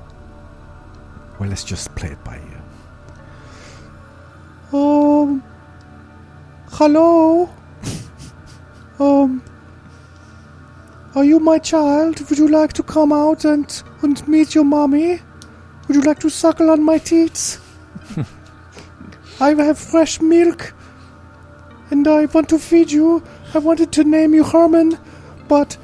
[1.39, 2.63] Well, let's just play it by ear.
[4.73, 5.45] Um.
[6.73, 7.49] Hello.
[8.99, 9.43] um.
[11.15, 12.29] Are you my child?
[12.29, 15.21] Would you like to come out and and meet your mommy?
[15.87, 17.61] Would you like to suckle on my teats?
[19.41, 20.73] I have fresh milk
[21.93, 23.23] and I want to feed you.
[23.53, 24.99] I wanted to name you Herman,
[25.49, 25.77] but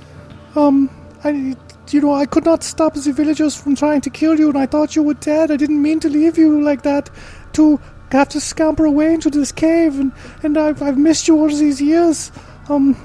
[0.56, 0.88] um,
[1.22, 1.54] I,
[1.90, 4.64] you know, I could not stop the villagers from trying to kill you, and I
[4.64, 5.50] thought you were dead.
[5.50, 7.10] I didn't mean to leave you like that,
[7.52, 7.78] to
[8.10, 10.12] have to scamper away into this cave, and
[10.42, 12.32] and I've I've missed you all these years.
[12.70, 12.96] Um,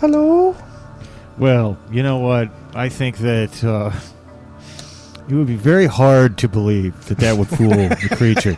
[0.00, 0.56] hello.
[1.38, 2.50] Well, you know what?
[2.74, 3.90] I think that uh,
[5.28, 8.56] it would be very hard to believe that that would fool the creature.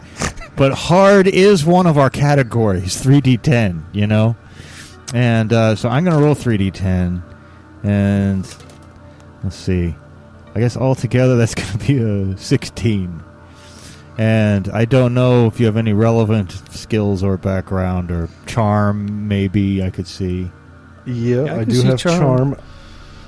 [0.56, 4.36] But hard is one of our categories, 3d10, you know?
[5.14, 7.22] And uh, so I'm going to roll 3d10.
[7.82, 8.56] And
[9.44, 9.94] let's see.
[10.54, 13.22] I guess altogether that's going to be a 16.
[14.18, 19.82] And I don't know if you have any relevant skills or background or charm, maybe
[19.82, 20.50] I could see.
[21.06, 22.54] Yeah, Yeah, I I, do have charm.
[22.54, 22.56] charm.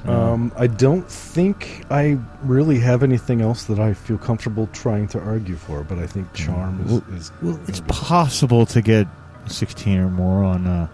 [0.06, 5.20] Um, I don't think I really have anything else that I feel comfortable trying to
[5.20, 6.90] argue for, but I think charm is.
[6.92, 9.06] Well- is Well, it's possible to get
[9.46, 10.88] 16 or more on uh,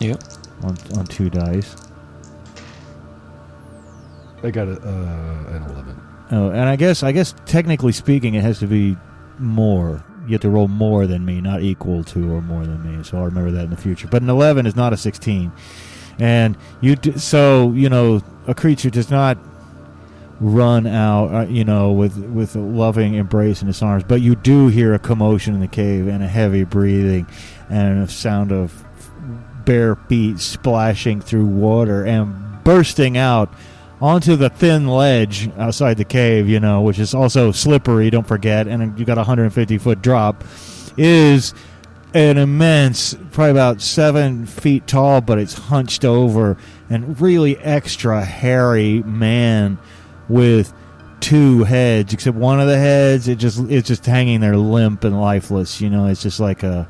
[0.00, 0.22] Yep.
[0.62, 1.76] on on two dice.
[4.42, 6.00] I got a, uh, an eleven.
[6.30, 8.96] Oh, and I guess I guess technically speaking, it has to be
[9.38, 10.04] more.
[10.26, 13.02] You have to roll more than me, not equal to or more than me.
[13.04, 14.08] So I'll remember that in the future.
[14.08, 15.52] But an 11 is not a 16,
[16.18, 19.36] and you d- so you know a creature does not
[20.40, 24.04] run out, uh, you know, with with a loving embrace in its arms.
[24.06, 27.26] But you do hear a commotion in the cave and a heavy breathing,
[27.68, 28.84] and a sound of
[29.64, 33.52] bare feet splashing through water and bursting out
[34.04, 38.68] onto the thin ledge outside the cave, you know, which is also slippery, don't forget,
[38.68, 40.44] and you got a 150 foot drop,
[40.98, 41.54] is
[42.12, 46.58] an immense, probably about seven feet tall, but it's hunched over,
[46.90, 49.78] and really extra hairy man
[50.28, 50.74] with
[51.20, 55.18] two heads, except one of the heads, it just it's just hanging there limp and
[55.18, 56.86] lifeless, you know, it's just like a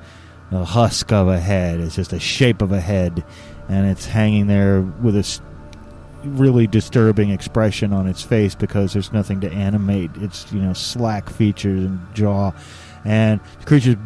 [0.51, 1.81] a husk of a head.
[1.81, 3.25] It's just a shape of a head,
[3.69, 5.41] and it's hanging there with a
[6.25, 11.31] really disturbing expression on its face because there's nothing to animate its you know slack
[11.31, 12.53] features and jaw,
[13.05, 13.97] and the creature's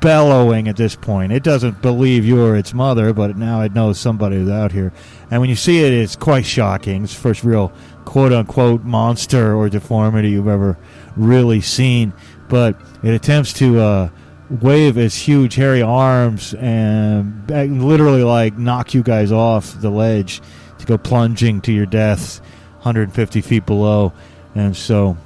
[0.00, 1.32] bellowing at this point.
[1.32, 4.92] It doesn't believe you're its mother, but now it knows somebody is out here.
[5.30, 7.04] And when you see it, it's quite shocking.
[7.04, 7.72] It's the first real
[8.04, 10.78] quote unquote monster or deformity you've ever
[11.16, 12.12] really seen.
[12.48, 14.08] But it attempts to uh,
[14.48, 20.40] wave its huge hairy arms and literally like knock you guys off the ledge
[20.78, 22.40] to go plunging to your deaths
[22.76, 24.12] 150 feet below.
[24.54, 25.16] And so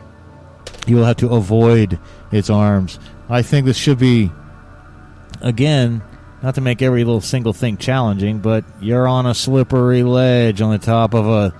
[0.86, 1.98] you will have to avoid
[2.32, 2.98] its arms.
[3.28, 4.30] I think this should be
[5.40, 6.02] again,
[6.42, 10.70] not to make every little single thing challenging, but you're on a slippery ledge on
[10.70, 11.54] the top of a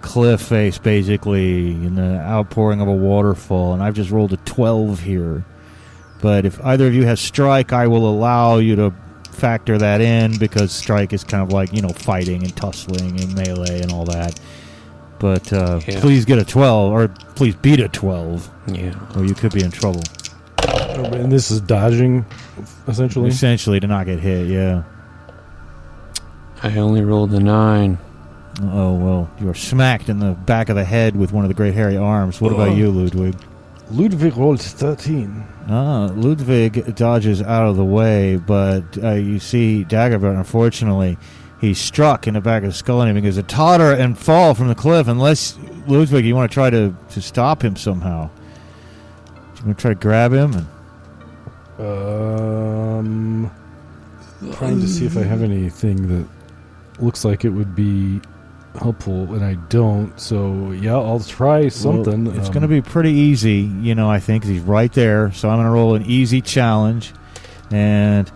[0.00, 5.00] cliff face, basically, in the outpouring of a waterfall, and I've just rolled a 12
[5.00, 5.44] here.
[6.20, 8.94] But if either of you has strike, I will allow you to
[9.32, 13.34] factor that in because strike is kind of like, you know, fighting and tussling and
[13.34, 14.38] melee and all that.
[15.18, 16.00] But uh, Yeah.
[16.00, 18.94] please get a 12, or please beat a 12, Yeah.
[19.16, 20.02] or you could be in trouble.
[20.94, 22.24] And this is dodging,
[22.86, 23.28] essentially.
[23.28, 24.82] Essentially, to not get hit, yeah.
[26.62, 27.98] I only rolled a nine.
[28.62, 31.54] Oh well, you are smacked in the back of the head with one of the
[31.54, 32.40] great hairy arms.
[32.40, 32.74] What about Oh.
[32.74, 33.34] you, Ludwig?
[33.92, 35.44] Ludwig rolls 13.
[35.68, 40.36] Ah, Ludwig dodges out of the way, but uh, you see Dagobert.
[40.36, 41.18] Unfortunately,
[41.60, 44.54] he's struck in the back of the skull, and he begins to totter and fall
[44.54, 45.08] from the cliff.
[45.08, 48.30] Unless Ludwig, you want to try to, to stop him somehow.
[49.56, 50.54] You want to try to grab him?
[50.54, 50.66] And,
[51.78, 53.50] Um,
[54.52, 56.26] trying to see if I have anything that
[57.02, 58.20] looks like it would be
[58.78, 60.18] helpful, and I don't.
[60.20, 62.24] So yeah, I'll try something.
[62.26, 64.10] Well, it's Um, going to be pretty easy, you know.
[64.10, 67.12] I think he's right there, so I'm going to roll an easy challenge,
[67.70, 68.30] and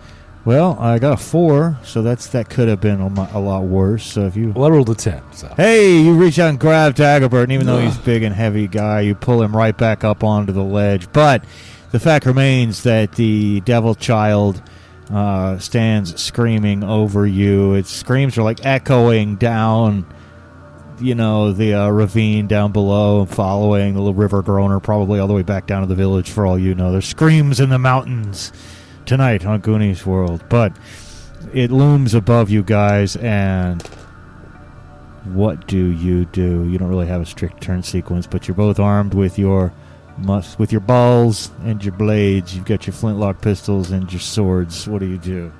[0.45, 4.05] well, I got a four, so that's that could have been a, a lot worse.
[4.05, 5.21] So if you Well, I rolled a ten.
[5.33, 8.33] So Hey, you reach out and grab Dagobert, and even though he's a big and
[8.33, 11.11] heavy guy, you pull him right back up onto the ledge.
[11.11, 11.43] But
[11.91, 14.61] the fact remains that the devil child
[15.11, 17.73] uh, stands screaming over you.
[17.73, 20.05] Its screams are like echoing down,
[20.99, 25.27] you know, the uh, ravine down below, and following the little river groaner, probably all
[25.27, 26.29] the way back down to the village.
[26.29, 28.51] For all you know, there's screams in the mountains
[29.05, 30.75] tonight on Goonies World, but
[31.53, 33.81] it looms above you guys and
[35.33, 36.67] what do you do?
[36.69, 39.73] You don't really have a strict turn sequence, but you're both armed with your
[40.17, 42.55] mus- with your balls and your blades.
[42.55, 44.87] You've got your flintlock pistols and your swords.
[44.87, 45.51] What do you do?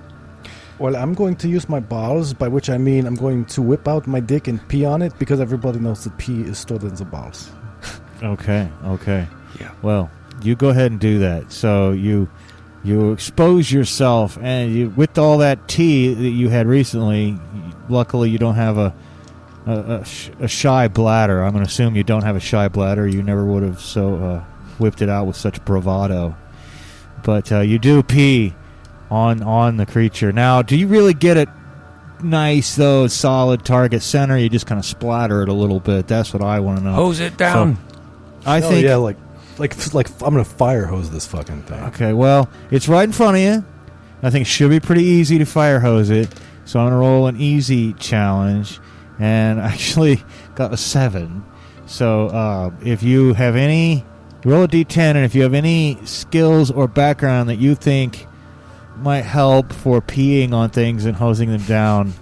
[0.79, 3.87] Well, I'm going to use my balls, by which I mean I'm going to whip
[3.87, 6.93] out my dick and pee on it because everybody knows that pee is stored in
[6.95, 7.51] the balls.
[8.23, 9.27] Okay, okay.
[9.59, 9.71] Yeah.
[9.83, 10.09] Well,
[10.41, 11.51] you go ahead and do that.
[11.51, 12.27] So you
[12.83, 17.39] you expose yourself, and you with all that tea that you had recently.
[17.89, 18.91] Luckily, you don't have a
[19.67, 21.43] a, a, sh- a shy bladder.
[21.43, 23.07] I'm going to assume you don't have a shy bladder.
[23.07, 24.43] You never would have so uh,
[24.79, 26.35] whipped it out with such bravado.
[27.23, 28.55] But uh, you do pee
[29.09, 30.31] on on the creature.
[30.31, 31.49] Now, do you really get it
[32.21, 34.37] nice though, solid target center?
[34.37, 36.07] You just kind of splatter it a little bit.
[36.07, 36.93] That's what I want to know.
[36.93, 37.77] Hose it down.
[38.45, 39.17] I Oh, think yeah, like
[39.57, 41.81] like like I'm gonna fire hose this fucking thing.
[41.85, 43.65] Okay, well, it's right in front of you.
[44.23, 46.33] I think it should be pretty easy to fire hose it.
[46.65, 48.79] So I'm going to roll an easy challenge.
[49.19, 50.23] And I actually
[50.55, 51.45] got a 7.
[51.85, 54.03] So uh, if you have any,
[54.43, 58.27] roll a d10, and if you have any skills or background that you think
[58.99, 62.13] might help for peeing on things and hosing them down.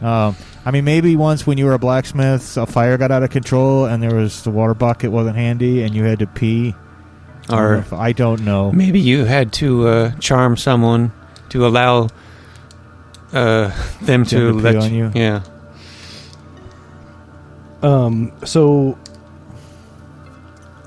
[0.00, 3.30] Um, I mean, maybe once when you were a blacksmith, a fire got out of
[3.30, 6.74] control and there was the water bucket wasn't handy and you had to pee.
[7.50, 8.70] Or I don't know.
[8.70, 11.12] maybe you had to uh, charm someone
[11.48, 12.08] to allow
[13.32, 13.70] uh,
[14.02, 15.10] them to Them to pee let on you?
[15.14, 15.42] Yeah.
[17.82, 18.96] Um, so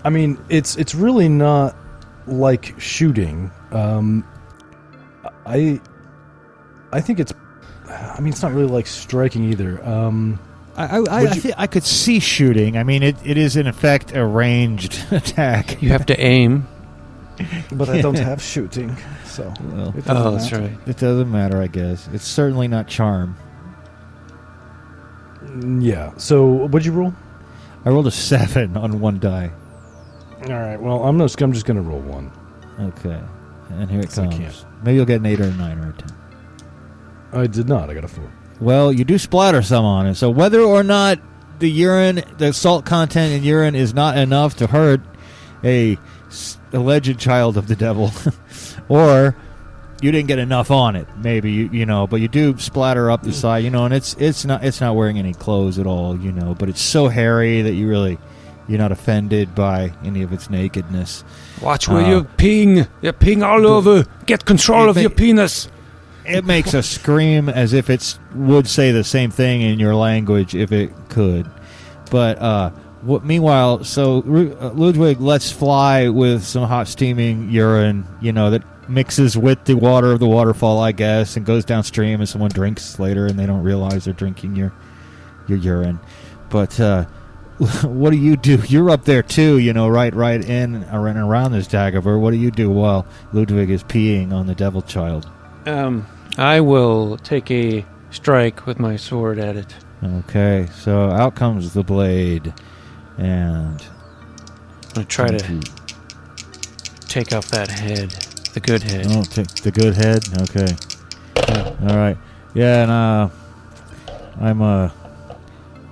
[0.06, 1.76] I mean, it's it's really not
[2.28, 3.52] like shooting.
[3.72, 4.24] Um,
[5.46, 5.80] I
[6.92, 7.34] I think it's.
[7.88, 9.84] I mean, it's not really like striking either.
[9.88, 10.40] Um,
[10.76, 12.78] I, I, I, Would I, you- I could see shooting.
[12.78, 15.82] I mean, it, it is in effect a ranged attack.
[15.82, 16.68] You have to aim.
[17.72, 20.64] But I don't have shooting, so Well, it doesn't Oh, that's matter.
[20.64, 20.78] right.
[20.88, 22.08] it doesn't matter, I guess.
[22.14, 23.36] It's certainly not charm.
[25.80, 26.14] yeah.
[26.18, 27.14] So what'd you roll?
[27.86, 29.52] I rolled a seven on one die.
[30.48, 30.80] All right.
[30.80, 32.32] Well, I'm just I'm just gonna roll one.
[32.80, 33.22] Okay,
[33.70, 34.38] and here it So I comes.
[34.38, 34.66] can't.
[34.84, 36.12] Maybe you'll get an eight or a nine or a ten.
[37.34, 37.90] I did not.
[37.90, 38.32] I got a four.
[38.62, 40.16] Well, you do splatter some on it.
[40.16, 41.20] So whether or not
[41.60, 45.02] the urine, the salt content in urine is not enough to hurt
[45.64, 45.98] a
[46.28, 48.12] s- alleged child of the devil,
[48.90, 49.36] or
[50.02, 51.08] you didn't get enough on it.
[51.18, 54.14] Maybe you, you know, but you do splatter up the side, you know, and it's
[54.20, 57.62] it's not it's not wearing any clothes at all, you know, but it's so hairy
[57.64, 58.18] that you really
[58.68, 61.24] you're not offended by any of its nakedness.
[61.62, 62.88] Watch where Uh, you're peeing.
[63.02, 64.06] You're peeing all over.
[64.26, 65.70] Get control of may- your penis.
[66.26, 70.56] It makes a scream as if it would say the same thing in your language
[70.56, 71.46] if it could.
[72.10, 72.72] But uh,
[73.04, 73.24] what?
[73.24, 74.20] Meanwhile, so
[74.60, 79.76] uh, Ludwig lets fly with some hot steaming urine, you know, that mixes with the
[79.76, 83.46] water of the waterfall, I guess, and goes downstream, and someone drinks later, and they
[83.46, 84.74] don't realize they're drinking your
[85.48, 86.00] your urine.
[86.50, 87.06] But uh,
[87.84, 88.62] what do you do?
[88.68, 92.20] You're up there too, you know, right, right in around, around this Dagobert.
[92.20, 95.30] What do you do while Ludwig is peeing on the Devil Child?
[95.66, 96.06] Um,
[96.38, 99.74] I will take a strike with my sword at it.
[100.04, 102.54] Okay, so out comes the blade,
[103.18, 105.62] and I'm gonna try to
[107.08, 108.10] take off that head,
[108.54, 109.06] the good head.
[109.10, 110.24] oh, take the good head.
[110.42, 110.76] Okay,
[111.48, 111.90] Yeah.
[111.90, 112.18] all right,
[112.54, 113.30] yeah, and uh,
[114.42, 114.90] I'm uh,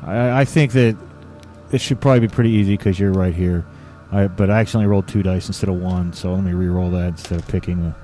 [0.04, 0.98] I, I think that
[1.74, 3.66] this should probably be pretty easy because you're right here.
[4.12, 7.08] I but I accidentally rolled two dice instead of one, so let me re-roll that
[7.08, 7.96] instead of picking the.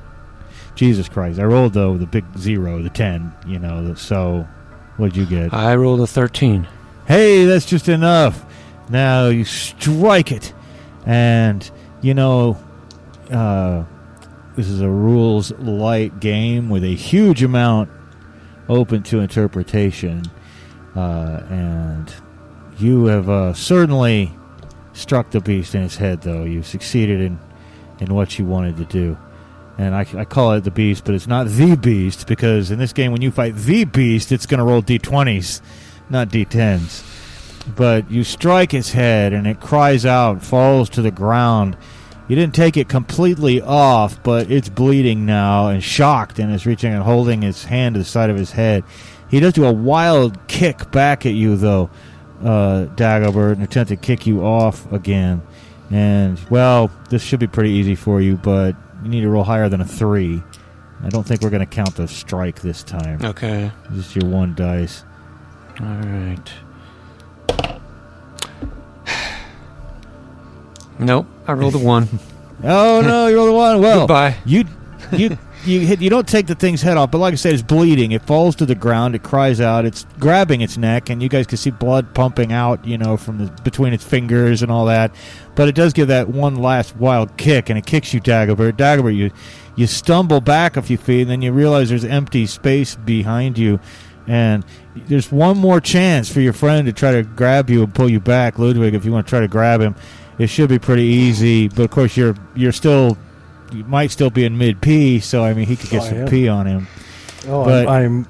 [0.73, 1.39] Jesus Christ!
[1.39, 3.31] I rolled though the big zero, the ten.
[3.45, 4.47] You know, the, so
[4.97, 5.53] what'd you get?
[5.53, 6.67] I rolled a 13.
[7.07, 8.43] Hey, that's just enough.
[8.89, 10.51] Now you strike it.
[11.05, 11.69] And,
[12.01, 12.57] you know,
[13.29, 13.83] uh,
[14.55, 17.91] this is a rules light game with a huge amount
[18.67, 20.23] open to interpretation.
[20.95, 22.13] Uh, and
[22.81, 24.31] you have uh, certainly
[24.93, 26.43] struck the beast in its head, though.
[26.43, 27.39] You succeeded in,
[27.99, 29.17] in what you wanted to do.
[29.77, 32.91] And I, I call it the beast, but it's not the beast because in this
[32.91, 35.61] game, when you fight the beast, it's going to roll d20s,
[36.09, 37.05] not d10s.
[37.75, 41.77] But you strike its head and it cries out, falls to the ground.
[42.27, 46.93] You didn't take it completely off, but it's bleeding now and shocked and is reaching
[46.93, 48.83] and holding his hand to the side of his head.
[49.29, 51.89] He does do a wild kick back at you, though,
[52.41, 55.41] uh, Dagobert, and attempt to kick you off again.
[55.91, 59.69] And, well, this should be pretty easy for you, but you need to roll higher
[59.69, 60.41] than a three.
[61.03, 63.23] I don't think we're going to count the strike this time.
[63.23, 63.71] Okay.
[63.93, 65.03] Just your one dice.
[65.79, 66.51] All right.
[70.99, 71.27] Nope.
[71.47, 72.07] I rolled a one.
[72.61, 73.79] Oh no, you rolled a one.
[73.81, 74.35] Well, Goodbye.
[74.43, 74.65] you
[75.13, 75.37] you
[75.69, 76.01] you hit.
[76.01, 78.11] You don't take the thing's head off, but like I said, it's bleeding.
[78.11, 79.15] It falls to the ground.
[79.15, 79.85] It cries out.
[79.85, 82.85] It's grabbing its neck, and you guys can see blood pumping out.
[82.85, 85.13] You know, from the between its fingers and all that.
[85.55, 88.73] But it does give that one last wild kick, and it kicks you, Dagobert.
[88.73, 89.31] Dagobert, you
[89.75, 93.79] you stumble back a few feet, and then you realize there's empty space behind you.
[94.27, 94.63] And
[94.95, 98.19] there's one more chance for your friend to try to grab you and pull you
[98.19, 98.93] back, Ludwig.
[98.93, 99.95] If you want to try to grab him,
[100.37, 101.67] it should be pretty easy.
[101.67, 103.17] But of course, you're you're still
[103.71, 106.27] might still be in mid P, so I mean he could get Oh, some am.
[106.27, 106.87] P on him.
[107.47, 108.27] Oh, But- I'm,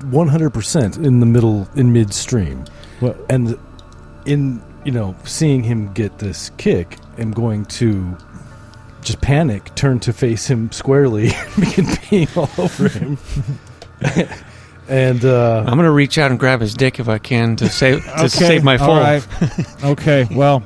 [0.00, 2.64] I'm 100% in the middle, in midstream.
[3.00, 3.16] What?
[3.30, 3.58] And
[4.26, 8.16] in, you know, seeing him get this kick, I'm going to
[9.02, 13.18] just panic, turn to face him squarely, and begin peeing all over him.
[14.88, 18.04] and, uh, I'm gonna reach out and grab his dick if I can to save
[18.04, 19.00] to Okay, save my all fall.
[19.00, 19.26] right.
[19.84, 20.62] okay, well,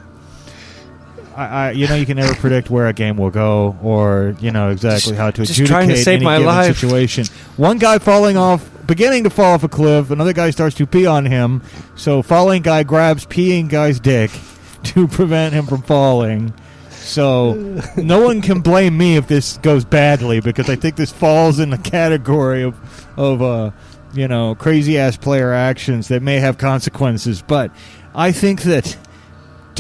[1.37, 4.51] I, I you know you can never predict where a game will go or you
[4.51, 6.79] know exactly how to just adjudicate trying to save any my given life.
[6.79, 7.27] situation.
[7.57, 10.11] One guy falling off, beginning to fall off a cliff.
[10.11, 11.63] Another guy starts to pee on him.
[11.97, 14.31] So falling guy grabs peeing guy's dick
[14.85, 16.53] to prevent him from falling.
[16.91, 17.55] So
[17.97, 21.71] no one can blame me if this goes badly because I think this falls in
[21.71, 22.77] the category of
[23.17, 23.71] of uh,
[24.13, 27.43] you know crazy ass player actions that may have consequences.
[27.43, 27.71] But
[28.15, 28.97] I think that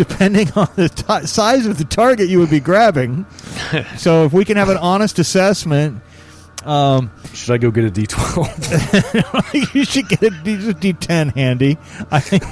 [0.01, 3.27] depending on the ti size of the target you would be grabbing,
[3.99, 6.03] so if we can have an honest assessment.
[6.65, 9.75] Um, should I go get a D12?
[9.75, 10.57] you should get a D-
[10.93, 11.79] D10 handy.
[12.11, 12.45] I think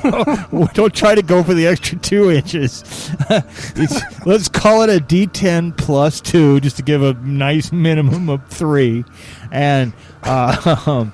[0.73, 2.83] don't try to go for the extra two inches.
[3.31, 8.47] It's- let's call it a D10 plus two, just to give a nice minimum of
[8.49, 9.05] three,
[9.51, 9.93] and
[10.23, 11.13] uh, um,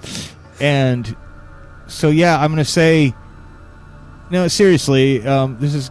[0.61, 1.17] and
[1.89, 3.13] so yeah, I'm going to say,
[4.31, 5.91] no, seriously, um, this is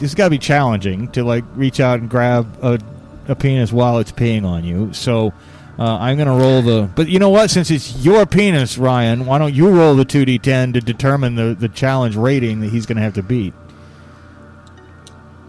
[0.00, 2.80] this has got to be challenging to like reach out and grab a,
[3.28, 4.92] a penis while it's peeing on you.
[4.92, 5.32] So.
[5.78, 7.48] Uh, I'm gonna roll the, but you know what?
[7.48, 11.56] Since it's your penis, Ryan, why don't you roll the two d10 to determine the
[11.58, 13.54] the challenge rating that he's gonna have to beat?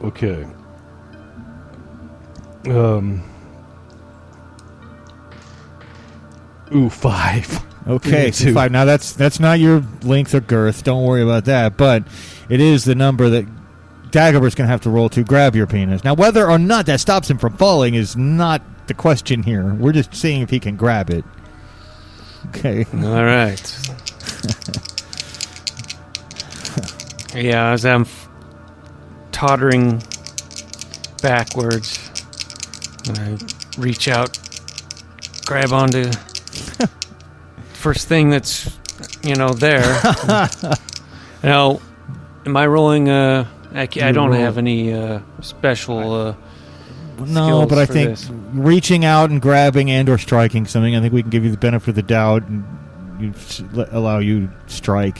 [0.02, 0.48] Okay.
[2.68, 3.30] Um.
[6.74, 7.66] Ooh, five.
[7.88, 8.54] Okay, so two.
[8.54, 8.72] five.
[8.72, 10.84] Now that's that's not your length or girth.
[10.84, 11.78] Don't worry about that.
[11.78, 12.04] But
[12.48, 13.48] it is the number that
[14.12, 16.04] Dagobert's gonna have to roll to grab your penis.
[16.04, 19.74] Now, whether or not that stops him from falling is not the question here.
[19.74, 21.24] We're just seeing if he can grab it.
[22.50, 22.86] Okay.
[22.94, 23.90] All right.
[27.36, 28.28] yeah, as I'm f-
[29.32, 30.02] tottering
[31.22, 31.98] backwards,
[33.10, 33.38] I
[33.78, 34.38] reach out,
[35.46, 36.12] grab onto
[37.74, 38.78] first thing that's
[39.24, 40.02] you know there.
[41.44, 41.80] now,
[42.46, 43.08] am I rolling?
[43.10, 46.14] Uh, I, ca- I don't roll- have any uh, special.
[46.14, 46.36] Uh,
[47.26, 48.30] No, but I for think this.
[48.54, 51.58] reaching out and grabbing and or striking something, I think we can give you the
[51.58, 52.64] benefit of the doubt and
[53.20, 55.20] you s- allow you strike.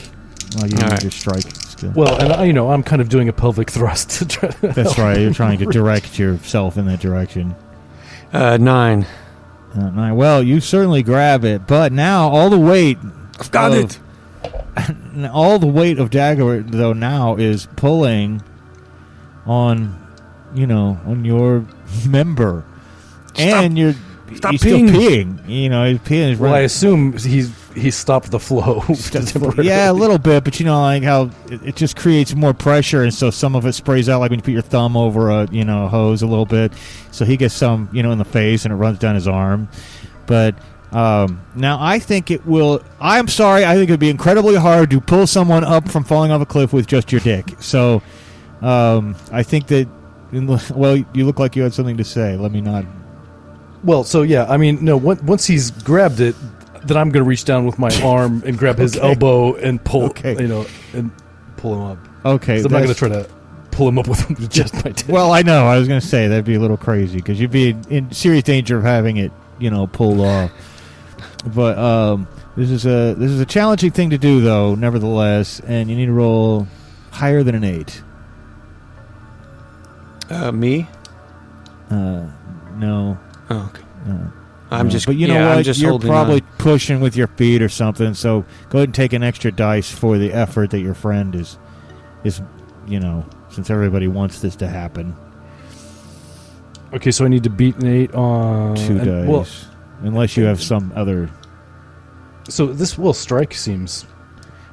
[0.56, 1.02] Allow you to All use right.
[1.02, 1.92] your strike skill.
[1.96, 4.48] Well, and I, you know, I'm kind of doing a pelvic thrust to try.
[4.50, 5.18] To That's right.
[5.18, 7.54] You're trying to direct yourself in that direction.
[8.32, 9.06] uh, nine.
[9.74, 10.16] Uh, nine.
[10.16, 12.98] Well, you certainly grab it, but now all the weight,
[13.40, 13.98] I've got of- it.
[15.26, 18.42] all the weight of Dagger though now is pulling
[19.46, 19.98] on,
[20.54, 21.66] you know, on your
[22.08, 22.64] member,
[23.36, 23.94] and you're
[24.36, 25.38] Stop he's still peeing.
[25.38, 25.48] peeing.
[25.48, 26.28] You know, he's peeing.
[26.30, 28.82] He's well, I assume he's he stopped the flow.
[29.62, 33.02] yeah, a little bit, but you know, like how it, it just creates more pressure,
[33.02, 35.48] and so some of it sprays out, like when you put your thumb over a
[35.50, 36.72] you know a hose a little bit.
[37.10, 39.68] So he gets some, you know, in the face, and it runs down his arm.
[40.26, 40.54] But
[40.92, 42.82] um, now I think it will.
[43.00, 46.40] I'm sorry, I think it'd be incredibly hard to pull someone up from falling off
[46.42, 47.54] a cliff with just your dick.
[47.60, 48.02] So
[48.60, 49.88] um, I think that.
[50.74, 52.36] Well, you look like you had something to say.
[52.36, 52.86] Let me not.
[53.84, 54.96] Well, so yeah, I mean, no.
[54.96, 56.34] Once he's grabbed it,
[56.86, 59.08] then I'm going to reach down with my arm and grab his Okay.
[59.08, 60.40] elbow and pull, Okay.
[60.40, 60.64] you know,
[60.94, 61.10] and
[61.56, 61.98] pull him up.
[62.24, 63.28] Okay, I'm not going to try to
[63.72, 65.06] pull him up with just my dick.
[65.08, 65.66] Well, I know.
[65.66, 68.12] I was going to say that'd be a little crazy because you'd be in, in
[68.12, 70.50] serious danger of having it, you know, pulled off.
[71.44, 74.74] But um, this is a this is a challenging thing to do, though.
[74.76, 76.68] Nevertheless, and you need to roll
[77.10, 78.02] higher than an eight.
[80.30, 80.86] Uh, me?
[81.90, 82.26] Uh,
[82.76, 83.18] no,
[83.50, 83.82] Oh, okay.
[84.08, 84.28] uh,
[84.70, 84.90] I'm no.
[84.92, 85.06] just.
[85.06, 85.58] But you know yeah, what?
[85.58, 86.46] I'm just You're probably on.
[86.58, 88.14] pushing with your feet or something.
[88.14, 91.58] So go ahead and take an extra dice for the effort that your friend is
[92.24, 92.40] is,
[92.86, 95.14] you know, since everybody wants this to happen.
[96.94, 99.46] okay, so I need to beat an eight on Two and- dice, Well,
[100.02, 101.30] unless you have some other
[102.48, 104.04] so this will strike seems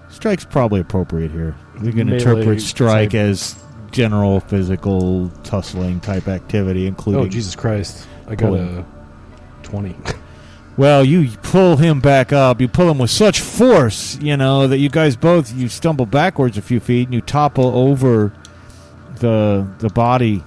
[0.10, 1.56] Strike's probably appropriate here.
[1.82, 3.20] We can Melee interpret strike type.
[3.20, 3.56] as
[3.92, 7.22] general physical tussling type activity, including.
[7.26, 8.08] Oh Jesus Christ!
[8.28, 8.78] I got Pulling.
[8.80, 8.86] a
[9.64, 9.96] twenty.
[10.78, 12.62] Well, you pull him back up.
[12.62, 16.58] You pull him with such force, you know, that you guys both you stumble backwards
[16.58, 18.32] a few feet and you topple over
[19.16, 20.42] the the body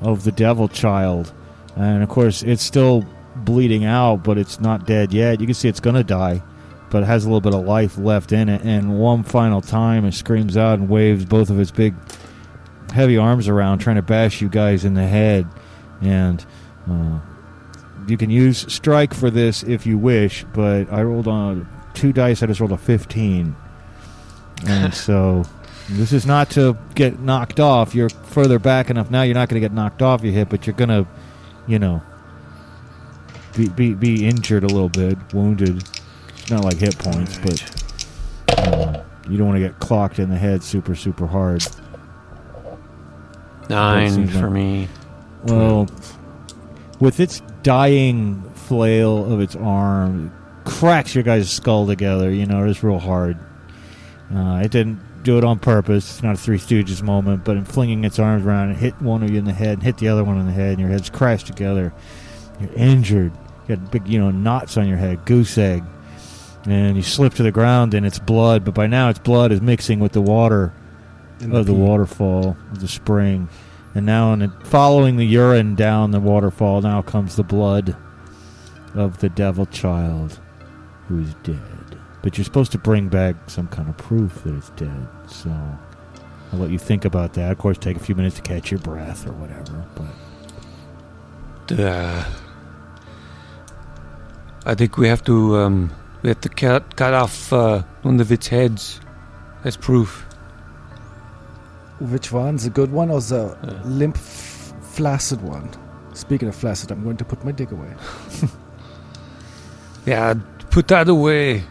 [0.00, 1.32] of the devil child,
[1.74, 3.04] and of course it's still
[3.46, 5.40] bleeding out, but it's not dead yet.
[5.40, 6.42] You can see it's gonna die,
[6.90, 8.60] but it has a little bit of life left in it.
[8.62, 11.94] And one final time, it screams out and waves both of its big,
[12.92, 15.46] heavy arms around, trying to bash you guys in the head,
[16.02, 16.44] and.
[16.86, 17.20] Uh,
[18.06, 22.42] you can use strike for this if you wish, but I rolled on two dice.
[22.42, 23.56] I just rolled a 15.
[24.66, 25.44] And so
[25.90, 27.94] this is not to get knocked off.
[27.94, 29.22] You're further back enough now.
[29.22, 31.06] You're not going to get knocked off your hit, but you're going to,
[31.66, 32.02] you know,
[33.56, 35.82] be, be, be injured a little bit, wounded.
[36.50, 40.62] Not like hit points, but uh, you don't want to get clocked in the head
[40.62, 41.66] super, super hard.
[43.68, 44.88] Nine for like- me.
[45.44, 45.88] Well,
[47.00, 52.30] with its dying flail of its arm, it cracks your guys' skull together.
[52.30, 53.38] You know, it's real hard.
[54.34, 56.10] Uh, it didn't do it on purpose.
[56.14, 59.22] It's not a Three Stooges moment, but in flinging its arms around, it hit one
[59.22, 60.88] of you in the head, and hit the other one in the head, and your
[60.88, 61.92] heads crashed together.
[62.60, 63.32] You're injured.
[63.68, 65.82] You got big, you know, knots on your head, goose egg,
[66.66, 68.64] and you slip to the ground, and it's blood.
[68.64, 70.72] But by now, its blood is mixing with the water
[71.40, 71.78] of the pee.
[71.78, 73.48] waterfall of the spring.
[73.94, 77.96] And now, in following the urine down the waterfall, now comes the blood
[78.94, 80.38] of the devil child
[81.08, 81.98] who's dead.
[82.22, 85.06] But you're supposed to bring back some kind of proof that it's dead.
[85.28, 85.50] So
[86.52, 87.52] I'll let you think about that.
[87.52, 89.84] Of course, take a few minutes to catch your breath or whatever.
[89.94, 92.24] But Uh,
[94.66, 95.90] I think we have to um,
[96.22, 99.00] we have to cut cut off uh, one of its heads
[99.64, 100.22] as proof.
[102.00, 102.56] Which one?
[102.56, 103.80] The good one or the Uh.
[103.88, 105.70] limp, f- flaccid one?
[106.14, 107.92] Speaking of flaccid, I'm going to put my dick away.
[110.06, 110.34] Yeah,
[110.70, 111.64] put that away.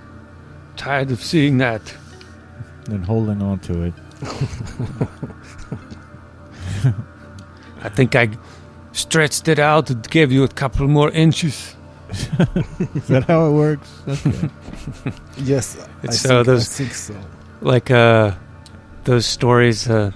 [0.76, 1.82] Tired of seeing that.
[2.90, 3.94] then holding on to it.
[7.82, 8.30] I think I
[8.92, 11.75] stretched it out and gave you a couple more inches.
[12.10, 13.90] Is that how it works?
[14.08, 14.50] Okay.
[15.38, 17.16] Yes, I It's, think, uh, I think so.
[17.62, 18.32] Like uh,
[19.04, 20.12] those stories, uh,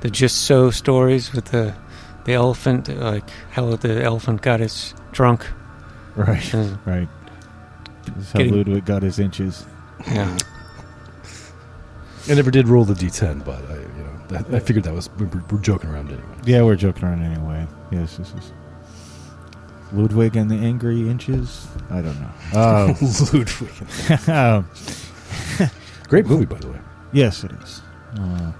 [0.00, 1.74] the just so stories with the
[2.24, 5.46] the elephant, like how the elephant got its trunk.
[6.16, 6.54] Right.
[6.54, 7.08] Uh, Right.
[8.04, 9.66] This is how Getting- Ludwig got his inches.
[10.06, 10.36] yeah.
[12.28, 15.10] I never did roll the d10, but I, you know, that, I figured that was
[15.18, 16.24] we we're, we're joking around anyway.
[16.44, 17.66] Yeah, we're joking around anyway.
[17.90, 18.52] Yes, this is
[19.92, 21.66] Ludwig and the Angry Inches.
[21.90, 22.30] I don't know.
[22.54, 22.94] Uh,
[23.32, 24.28] Ludwig.
[24.28, 24.66] um,
[26.08, 26.78] Great movie, by the way.
[27.12, 27.82] yes, it is.
[28.18, 28.52] Uh,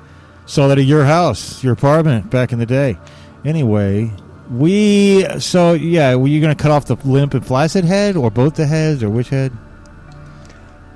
[0.47, 2.99] saw that at your house, your apartment back in the day.
[3.45, 4.11] Anyway,
[4.51, 8.31] we so yeah, were you going to cut off the limp and flaccid head, or
[8.31, 9.53] both the heads, or which head?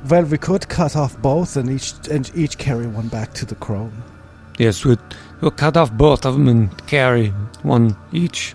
[0.08, 3.56] Well, we could cut off both and each and each carry one back to the
[3.56, 4.02] crone.
[4.58, 4.98] Yes, we'll,
[5.40, 7.28] we'll cut off both of them and carry
[7.62, 8.54] one each.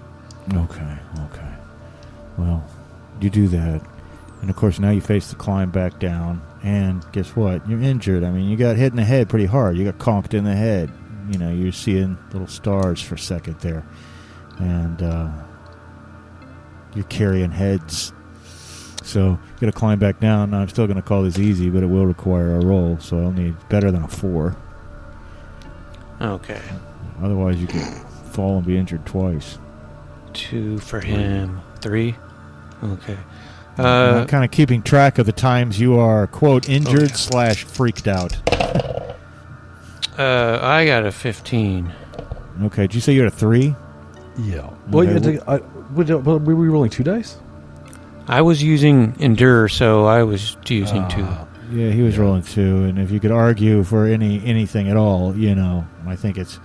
[0.54, 0.98] Okay, okay.
[2.42, 2.66] Well,
[3.22, 3.88] you do that.
[4.42, 6.42] And of course, now you face the climb back down.
[6.64, 7.68] And guess what?
[7.70, 8.24] You're injured.
[8.24, 9.78] I mean, you got hit in the head pretty hard.
[9.78, 10.92] You got conked in the head.
[11.30, 13.86] You know, you're seeing little stars for a second there.
[14.58, 15.30] And uh,
[16.96, 18.12] you're carrying heads.
[19.04, 20.50] So you got to climb back down.
[20.52, 22.98] Now, I'm still going to call this easy, but it will require a roll.
[23.00, 24.56] So I'll need better than a four.
[26.20, 26.62] Okay.
[27.22, 27.82] Otherwise, you could
[28.32, 29.60] fall and be injured twice.
[30.34, 31.62] Two for him.
[31.82, 32.16] Three.
[32.84, 33.18] Okay.
[33.78, 37.16] I'm Uh, kind of keeping track of the times you are quote injured yeah.
[37.16, 38.38] slash freaked out.
[40.18, 41.92] uh, I got a 15.
[42.64, 43.76] Okay, did you say you're at a three?
[44.38, 44.70] Yeah.
[44.90, 45.58] Well, Okay, you had to, I,
[45.94, 47.38] would, uh, were we rolling two dice?
[48.28, 51.24] I was using Endure, so I was using two.
[51.24, 52.22] Ah, Yeah, he was Yeah.
[52.24, 56.16] rolling two, and if you could argue for any anything at all, you know, I
[56.16, 56.60] think it's,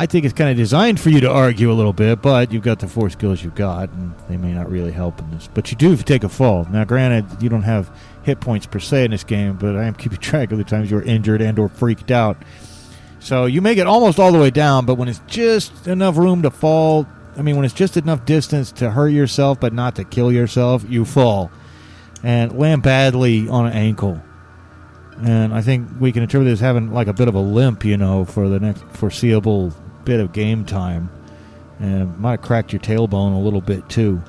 [0.00, 2.62] I think it's kind of designed for you to argue a little bit, but you've
[2.62, 5.46] got the four skills you've got, and they may not really help in this.
[5.52, 6.66] But you do take a fall.
[6.70, 9.92] Now, granted, you don't have hit points per se in this game, but I am
[9.98, 12.38] keeping track of the times you were injured and or freaked out.
[13.18, 16.40] So you make it almost all the way down, but when it's just enough room
[16.44, 20.04] to fall, I mean, when it's just enough distance to hurt yourself but not to
[20.04, 21.50] kill yourself, you fall
[22.22, 24.22] and land badly on an ankle.
[25.22, 27.98] And I think we can attribute this having like a bit of a limp, you
[27.98, 29.74] know, for the next foreseeable
[30.04, 31.10] bit of game time.
[31.78, 34.22] And might have cracked your tailbone a little bit too.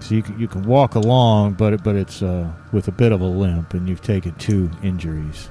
[0.00, 3.22] So you can, you can walk along, but but it's uh, with a bit of
[3.22, 5.48] a limp, and you've taken two injuries.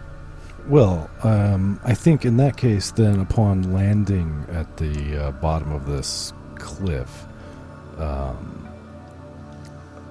[0.68, 5.88] Well, um, I think in that case, then upon landing at the uh, bottom of
[5.88, 7.26] this cliff,
[7.98, 8.70] um,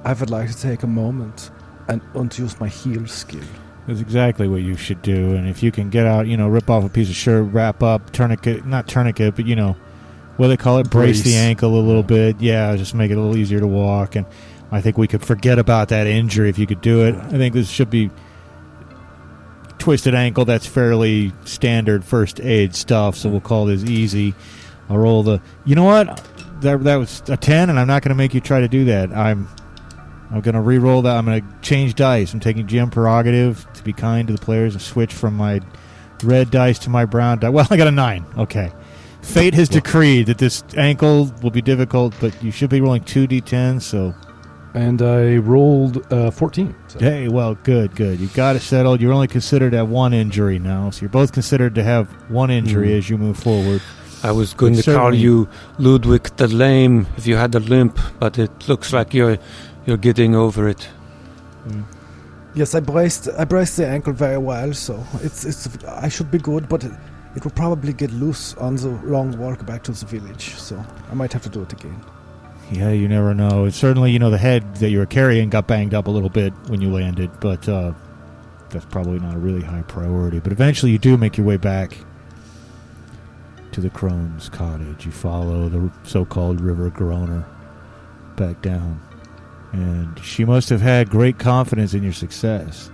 [0.05, 1.51] I would like to take a moment
[1.89, 3.41] and, and use my heal skill.
[3.87, 5.35] That's exactly what you should do.
[5.35, 7.83] And if you can get out, you know, rip off a piece of shirt, wrap
[7.83, 9.77] up, tourniquet, not tourniquet, but, you know,
[10.37, 10.89] what do they call it?
[10.89, 12.41] Brace, the ankle a little bit.
[12.41, 14.15] Yeah, just make it a little easier to walk.
[14.15, 14.25] And
[14.71, 17.15] I think we could forget about that injury if you could do it.
[17.17, 18.11] I think this should be
[19.79, 20.45] twisted ankle.
[20.45, 23.17] That's fairly standard first aid stuff.
[23.17, 24.35] So we'll call this easy.
[24.89, 25.43] I'll roll the.
[25.65, 26.25] You know what?
[26.61, 28.85] That, that was a 10, and I'm not going to make you try to do
[28.87, 29.13] that.
[29.13, 29.49] I'm
[30.33, 31.17] I'm going to re-roll that.
[31.17, 32.33] I'm going to change dice.
[32.33, 35.61] I'm taking GM prerogative to be kind to the players and switch from my
[36.25, 37.51] red dice to my brown dice.
[37.53, 38.25] Well, I got a nine.
[38.39, 38.73] Okay.
[39.21, 43.29] Fate has decreed that this ankle will be difficult, but you should be rolling two
[43.29, 43.81] d10.
[43.81, 44.15] So,
[44.75, 46.75] and I rolled uh, 14.
[46.89, 46.99] So.
[46.99, 48.19] hey, well, good, good.
[48.19, 49.01] You got it settled.
[49.01, 52.51] You're only considered to have one injury now, so you're both considered to have one
[52.51, 52.99] injury Mhm.
[52.99, 53.81] as you move forward.
[54.25, 57.99] I was going But to call you Ludwig the Lame if you had the limp,
[58.19, 59.39] but it looks like you're
[59.87, 60.89] you're getting over it.
[62.55, 66.39] Yes, I braced I braced the ankle very well, so it's it's I should be
[66.39, 66.93] good, but it,
[67.35, 70.55] it will probably get loose on the long walk back to the village.
[70.57, 71.99] So I might have to do it again.
[72.71, 73.67] Yeah, you never know.
[73.67, 76.31] It's certainly, you know, the head that you were carrying got banged up a little
[76.31, 77.93] bit when you landed, but uh,
[78.71, 80.39] that's probably not a really high priority.
[80.39, 81.99] But eventually, you do make your way back
[83.73, 85.05] to the crone's cottage.
[85.05, 87.45] You follow the so-called River Groner
[88.37, 89.01] back down,
[89.73, 92.91] and she must have had great confidence in your success,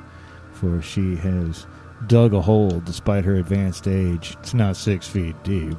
[0.53, 1.66] for she has
[2.07, 4.37] dug a hole despite her advanced age.
[4.41, 5.76] It's not six feet deep,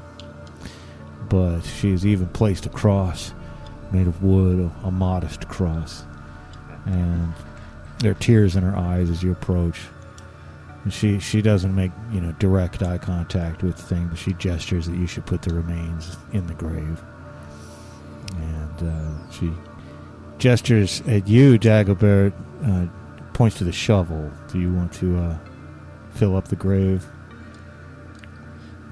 [1.29, 3.33] but she has even placed a cross
[3.91, 6.03] made of wood, a, modest cross.
[6.85, 7.33] And
[7.99, 9.79] there are tears in her eyes as you approach.
[10.83, 14.33] And she, she doesn't make, you know, direct eye contact with the thing, but she
[14.33, 17.01] gestures that you should put the remains in the grave.
[18.37, 19.51] And uh, she
[20.39, 22.33] gestures at you, Dagobert,
[22.65, 22.87] uh,
[23.33, 24.31] points to the shovel.
[24.51, 25.37] Do you want to uh,
[26.11, 27.05] fill up the grave?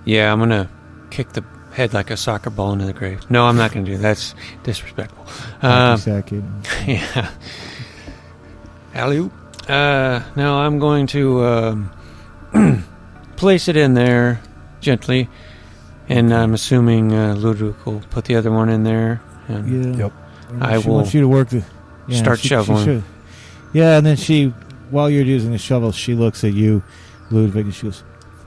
[0.06, 0.70] Yeah, I'm gonna
[1.10, 3.30] kick the head like a soccer ball into the grave.
[3.30, 4.02] No, I'm not gonna do that.
[4.02, 5.26] That's disrespectful.
[5.62, 6.88] Um, Hacky-sacky?
[6.88, 7.32] yeah.
[8.94, 9.30] Alley
[9.68, 11.92] Uh, no, I'm going to um,
[13.36, 14.42] place it in there
[14.80, 15.30] gently,
[16.10, 19.22] and I'm assuming uh, Ludwig will put the other one in there.
[19.48, 20.06] And Yeah.
[20.06, 20.14] Yep.
[20.50, 21.64] And I she will wants you to work the.
[22.08, 22.86] Yeah, start she- she shoveling.
[22.86, 23.04] should-
[23.74, 24.54] yeah, and then she,
[24.92, 26.82] while you're using the shovel, she looks at you,
[27.32, 28.04] Ludwig, and she goes,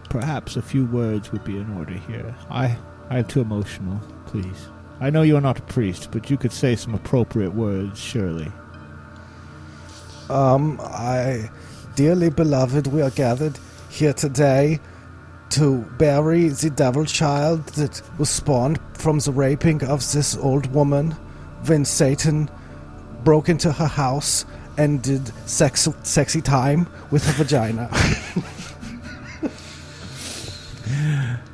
[0.08, 2.34] "Perhaps a few words would be in order here.
[2.50, 2.76] I,
[3.10, 4.00] I'm too emotional.
[4.26, 4.68] Please,
[5.00, 8.50] I know you are not a priest, but you could say some appropriate words, surely."
[10.30, 11.50] Um, I,
[11.96, 14.78] dearly beloved, we are gathered here today
[15.50, 21.14] to bury the devil child that was spawned from the raping of this old woman
[21.66, 22.50] when Satan
[23.24, 24.44] broke into her house
[24.76, 27.88] and did sex, sexy time with her vagina.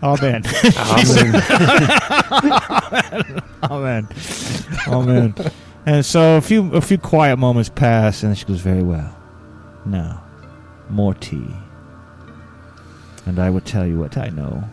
[0.02, 0.42] Oh man,
[0.76, 1.42] Amen.
[3.70, 4.08] oh man,
[4.86, 5.34] oh man.
[5.86, 9.16] And so a few a few quiet moments pass, and she goes, "Very well.
[9.84, 10.22] Now,
[10.88, 11.48] more tea,
[13.24, 14.64] and I will tell you what I know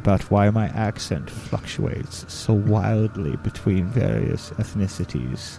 [0.00, 5.58] about why my accent fluctuates so wildly between various ethnicities,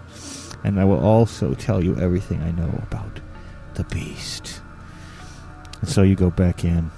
[0.64, 3.20] and I will also tell you everything I know about
[3.76, 4.62] the beast."
[5.80, 6.90] And so you go back in,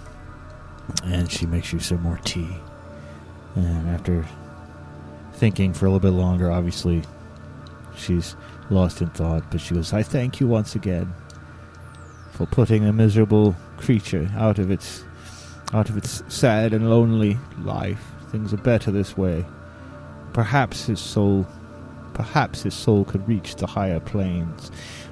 [1.04, 2.58] and she makes you some more tea.
[3.56, 4.26] And after
[5.34, 7.04] thinking for a little bit longer, obviously,
[7.96, 8.36] she's
[8.70, 11.14] lost in thought, but she goes, I thank you once again
[12.32, 15.04] for putting a miserable creature out of its
[15.74, 18.04] out of its sad and lonely life.
[18.32, 19.46] Things are better this way.
[20.34, 21.48] Perhaps his soul
[22.14, 24.72] perhaps his soul could reach the higher planes.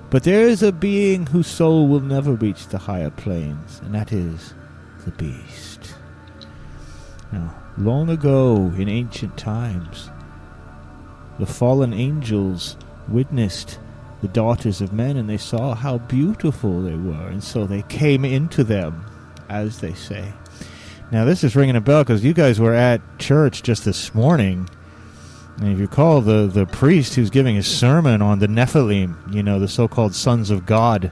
[0.09, 4.12] But there is a being whose soul will never reach the higher planes, and that
[4.12, 4.53] is
[5.05, 5.95] the beast.
[7.32, 10.09] Now, long ago in ancient times,
[11.39, 13.80] the fallen angels witnessed
[14.22, 18.26] the daughters of men and they saw how beautiful they were, and so they came
[18.26, 19.03] into them,
[19.49, 20.34] as they say.
[21.12, 24.70] Now, this is ringing a bell because you guys were at church just this morning.
[25.57, 29.43] And if you recall, the, the priest who's giving his sermon on the Nephilim, you
[29.43, 31.12] know, the so called sons of God,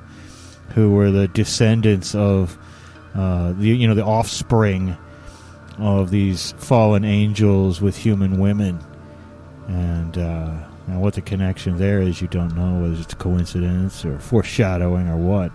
[0.73, 2.57] who were the descendants of
[3.13, 4.95] uh, the you know the offspring
[5.79, 8.79] of these fallen angels with human women,
[9.67, 10.53] and uh,
[10.87, 15.07] now what the connection there is, you don't know whether it's a coincidence or foreshadowing
[15.07, 15.51] or what.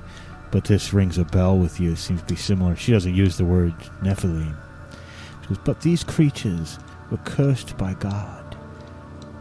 [0.54, 1.94] But this rings a bell with you.
[1.94, 2.76] It seems to be similar.
[2.76, 3.74] She doesn't use the word
[4.04, 4.54] Nephilim.
[5.42, 6.78] She goes, but these creatures
[7.10, 8.56] were cursed by God,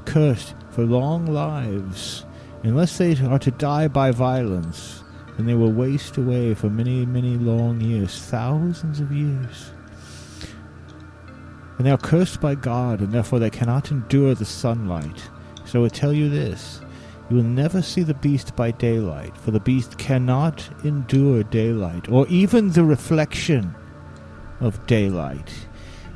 [0.06, 2.26] cursed for long lives,
[2.64, 5.04] unless they are to die by violence
[5.38, 9.70] and they will waste away for many, many long years, thousands of years.
[11.78, 15.30] And they are cursed by God, and therefore they cannot endure the sunlight.
[15.66, 16.82] So I tell you this
[17.34, 22.28] you will never see the beast by daylight, for the beast cannot endure daylight, or
[22.28, 23.74] even the reflection
[24.60, 25.52] of daylight.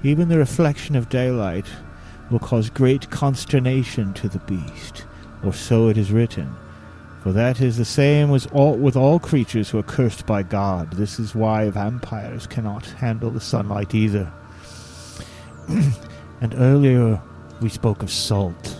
[0.04, 1.66] Even the reflection of daylight
[2.30, 5.08] will cause great consternation to the beast,
[5.44, 6.56] or so it is written.
[7.24, 10.94] For that is the same as all, with all creatures who are cursed by God.
[10.94, 14.32] This is why vampires cannot handle the sunlight either.
[15.68, 17.20] and earlier
[17.60, 18.78] we spoke of salt.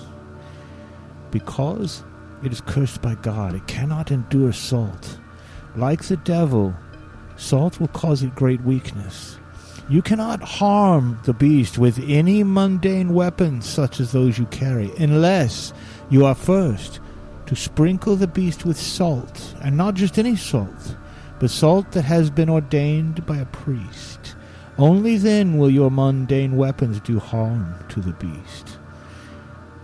[1.32, 2.04] Because
[2.44, 5.20] it is cursed by God, it cannot endure salt.
[5.76, 6.76] Like the devil,
[7.36, 9.40] salt will cause it great weakness.
[9.90, 15.74] You cannot harm the beast with any mundane weapons such as those you carry, unless
[16.10, 17.00] you are first
[17.46, 20.98] to sprinkle the beast with salt, and not just any salt,
[21.40, 24.36] but salt that has been ordained by a priest.
[24.78, 28.78] Only then will your mundane weapons do harm to the beast.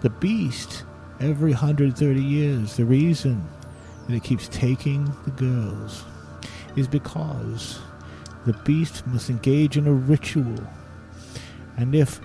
[0.01, 0.84] The beast,
[1.20, 3.47] every 130 years, the reason
[4.07, 6.03] that it keeps taking the girls
[6.76, 7.80] is because
[8.45, 10.64] the beast must engage in a ritual.
[11.78, 12.20] And if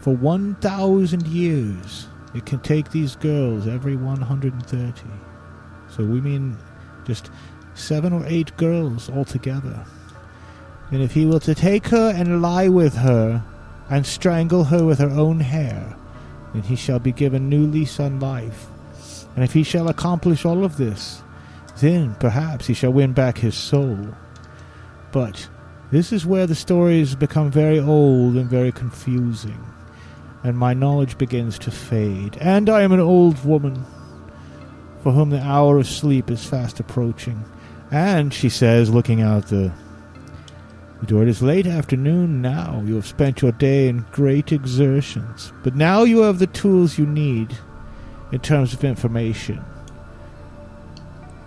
[0.00, 5.02] for 1,000 years it can take these girls every 130.
[5.88, 6.56] So we mean
[7.04, 7.30] just
[7.74, 9.84] seven or eight girls altogether.
[10.90, 13.42] And if he were to take her and lie with her
[13.90, 15.96] and strangle her with her own hair,
[16.54, 18.68] then he shall be given new lease on life.
[19.34, 21.22] And if he shall accomplish all of this,
[21.80, 23.98] then perhaps he shall win back his soul.
[25.12, 25.48] But
[25.90, 29.62] this is where the stories become very old and very confusing
[30.44, 32.36] and my knowledge begins to fade.
[32.38, 33.82] And I am an old woman,
[35.02, 37.42] for whom the hour of sleep is fast approaching.
[37.90, 39.72] And, she says, looking out the,
[41.04, 42.82] door, it is late afternoon now.
[42.84, 47.06] You have spent your day in great exertions, but now you have the tools you
[47.06, 47.56] need
[48.32, 49.64] in terms of information.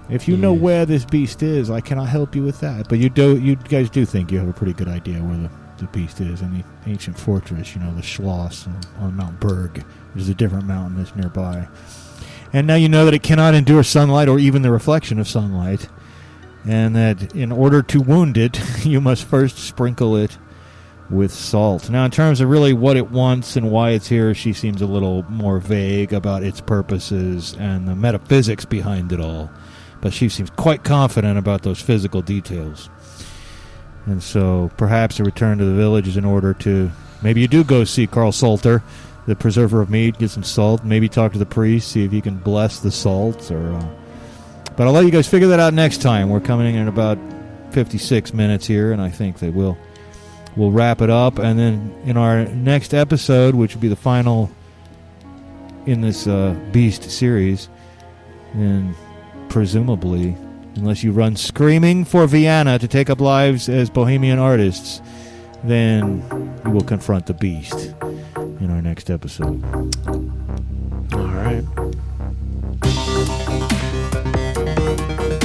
[0.10, 2.88] If you know where this beast is, I cannot help you with that.
[2.88, 5.50] But you do, you guys do think you have a pretty good idea where the
[5.78, 9.84] the beast is in the ancient fortress, you know, the Schloss on, on Mount Berg,
[10.14, 11.68] which is a different mountain that's nearby.
[12.54, 15.90] And now you know that it cannot endure sunlight or even the reflection of sunlight,
[16.68, 20.38] and that in order to wound it, you must first sprinkle it
[21.10, 21.90] with salt.
[21.90, 24.86] Now, in terms of really what it wants and why it's here, she seems a
[24.86, 29.50] little more vague about its purposes and the metaphysics behind it all.
[30.02, 32.90] But she seems quite confident about those physical details.
[34.06, 36.92] And so perhaps a return to the village is in order to.
[37.22, 38.84] Maybe you do go see Carl Salter,
[39.26, 42.22] the preserver of meat, get some salt, maybe talk to the priest, see if he
[42.22, 43.50] can bless the salt.
[43.50, 43.88] Or, uh,
[44.78, 46.30] But I'll let you guys figure that out next time.
[46.30, 47.18] We're coming in about
[47.72, 49.78] 56 minutes here, and I think that we'll
[50.56, 51.40] we'll wrap it up.
[51.40, 54.52] And then in our next episode, which will be the final
[55.88, 57.70] in this uh, Beast series,
[58.54, 58.94] and
[59.50, 60.38] presumably,
[60.76, 65.02] unless you run screaming for Vienna to take up lives as bohemian artists,
[65.64, 66.22] then
[66.66, 67.96] you will confront the Beast
[68.36, 69.64] in our next episode.
[71.14, 71.64] All right.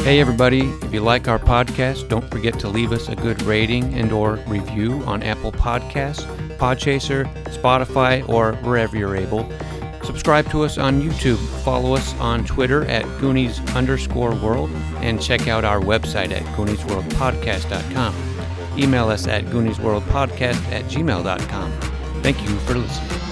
[0.02, 3.94] Hey everybody, if you like our podcast, don't forget to leave us a good rating
[3.94, 6.26] and or review on Apple Podcasts,
[6.56, 9.48] Podchaser, Spotify, or wherever you're able.
[10.02, 15.46] Subscribe to us on YouTube, follow us on Twitter at Goonies underscore world, and check
[15.46, 18.14] out our website at GooniesWorldPodcast.com.
[18.76, 21.72] Email us at GooniesWorldPodcast at gmail.com.
[22.22, 23.31] Thank you for listening.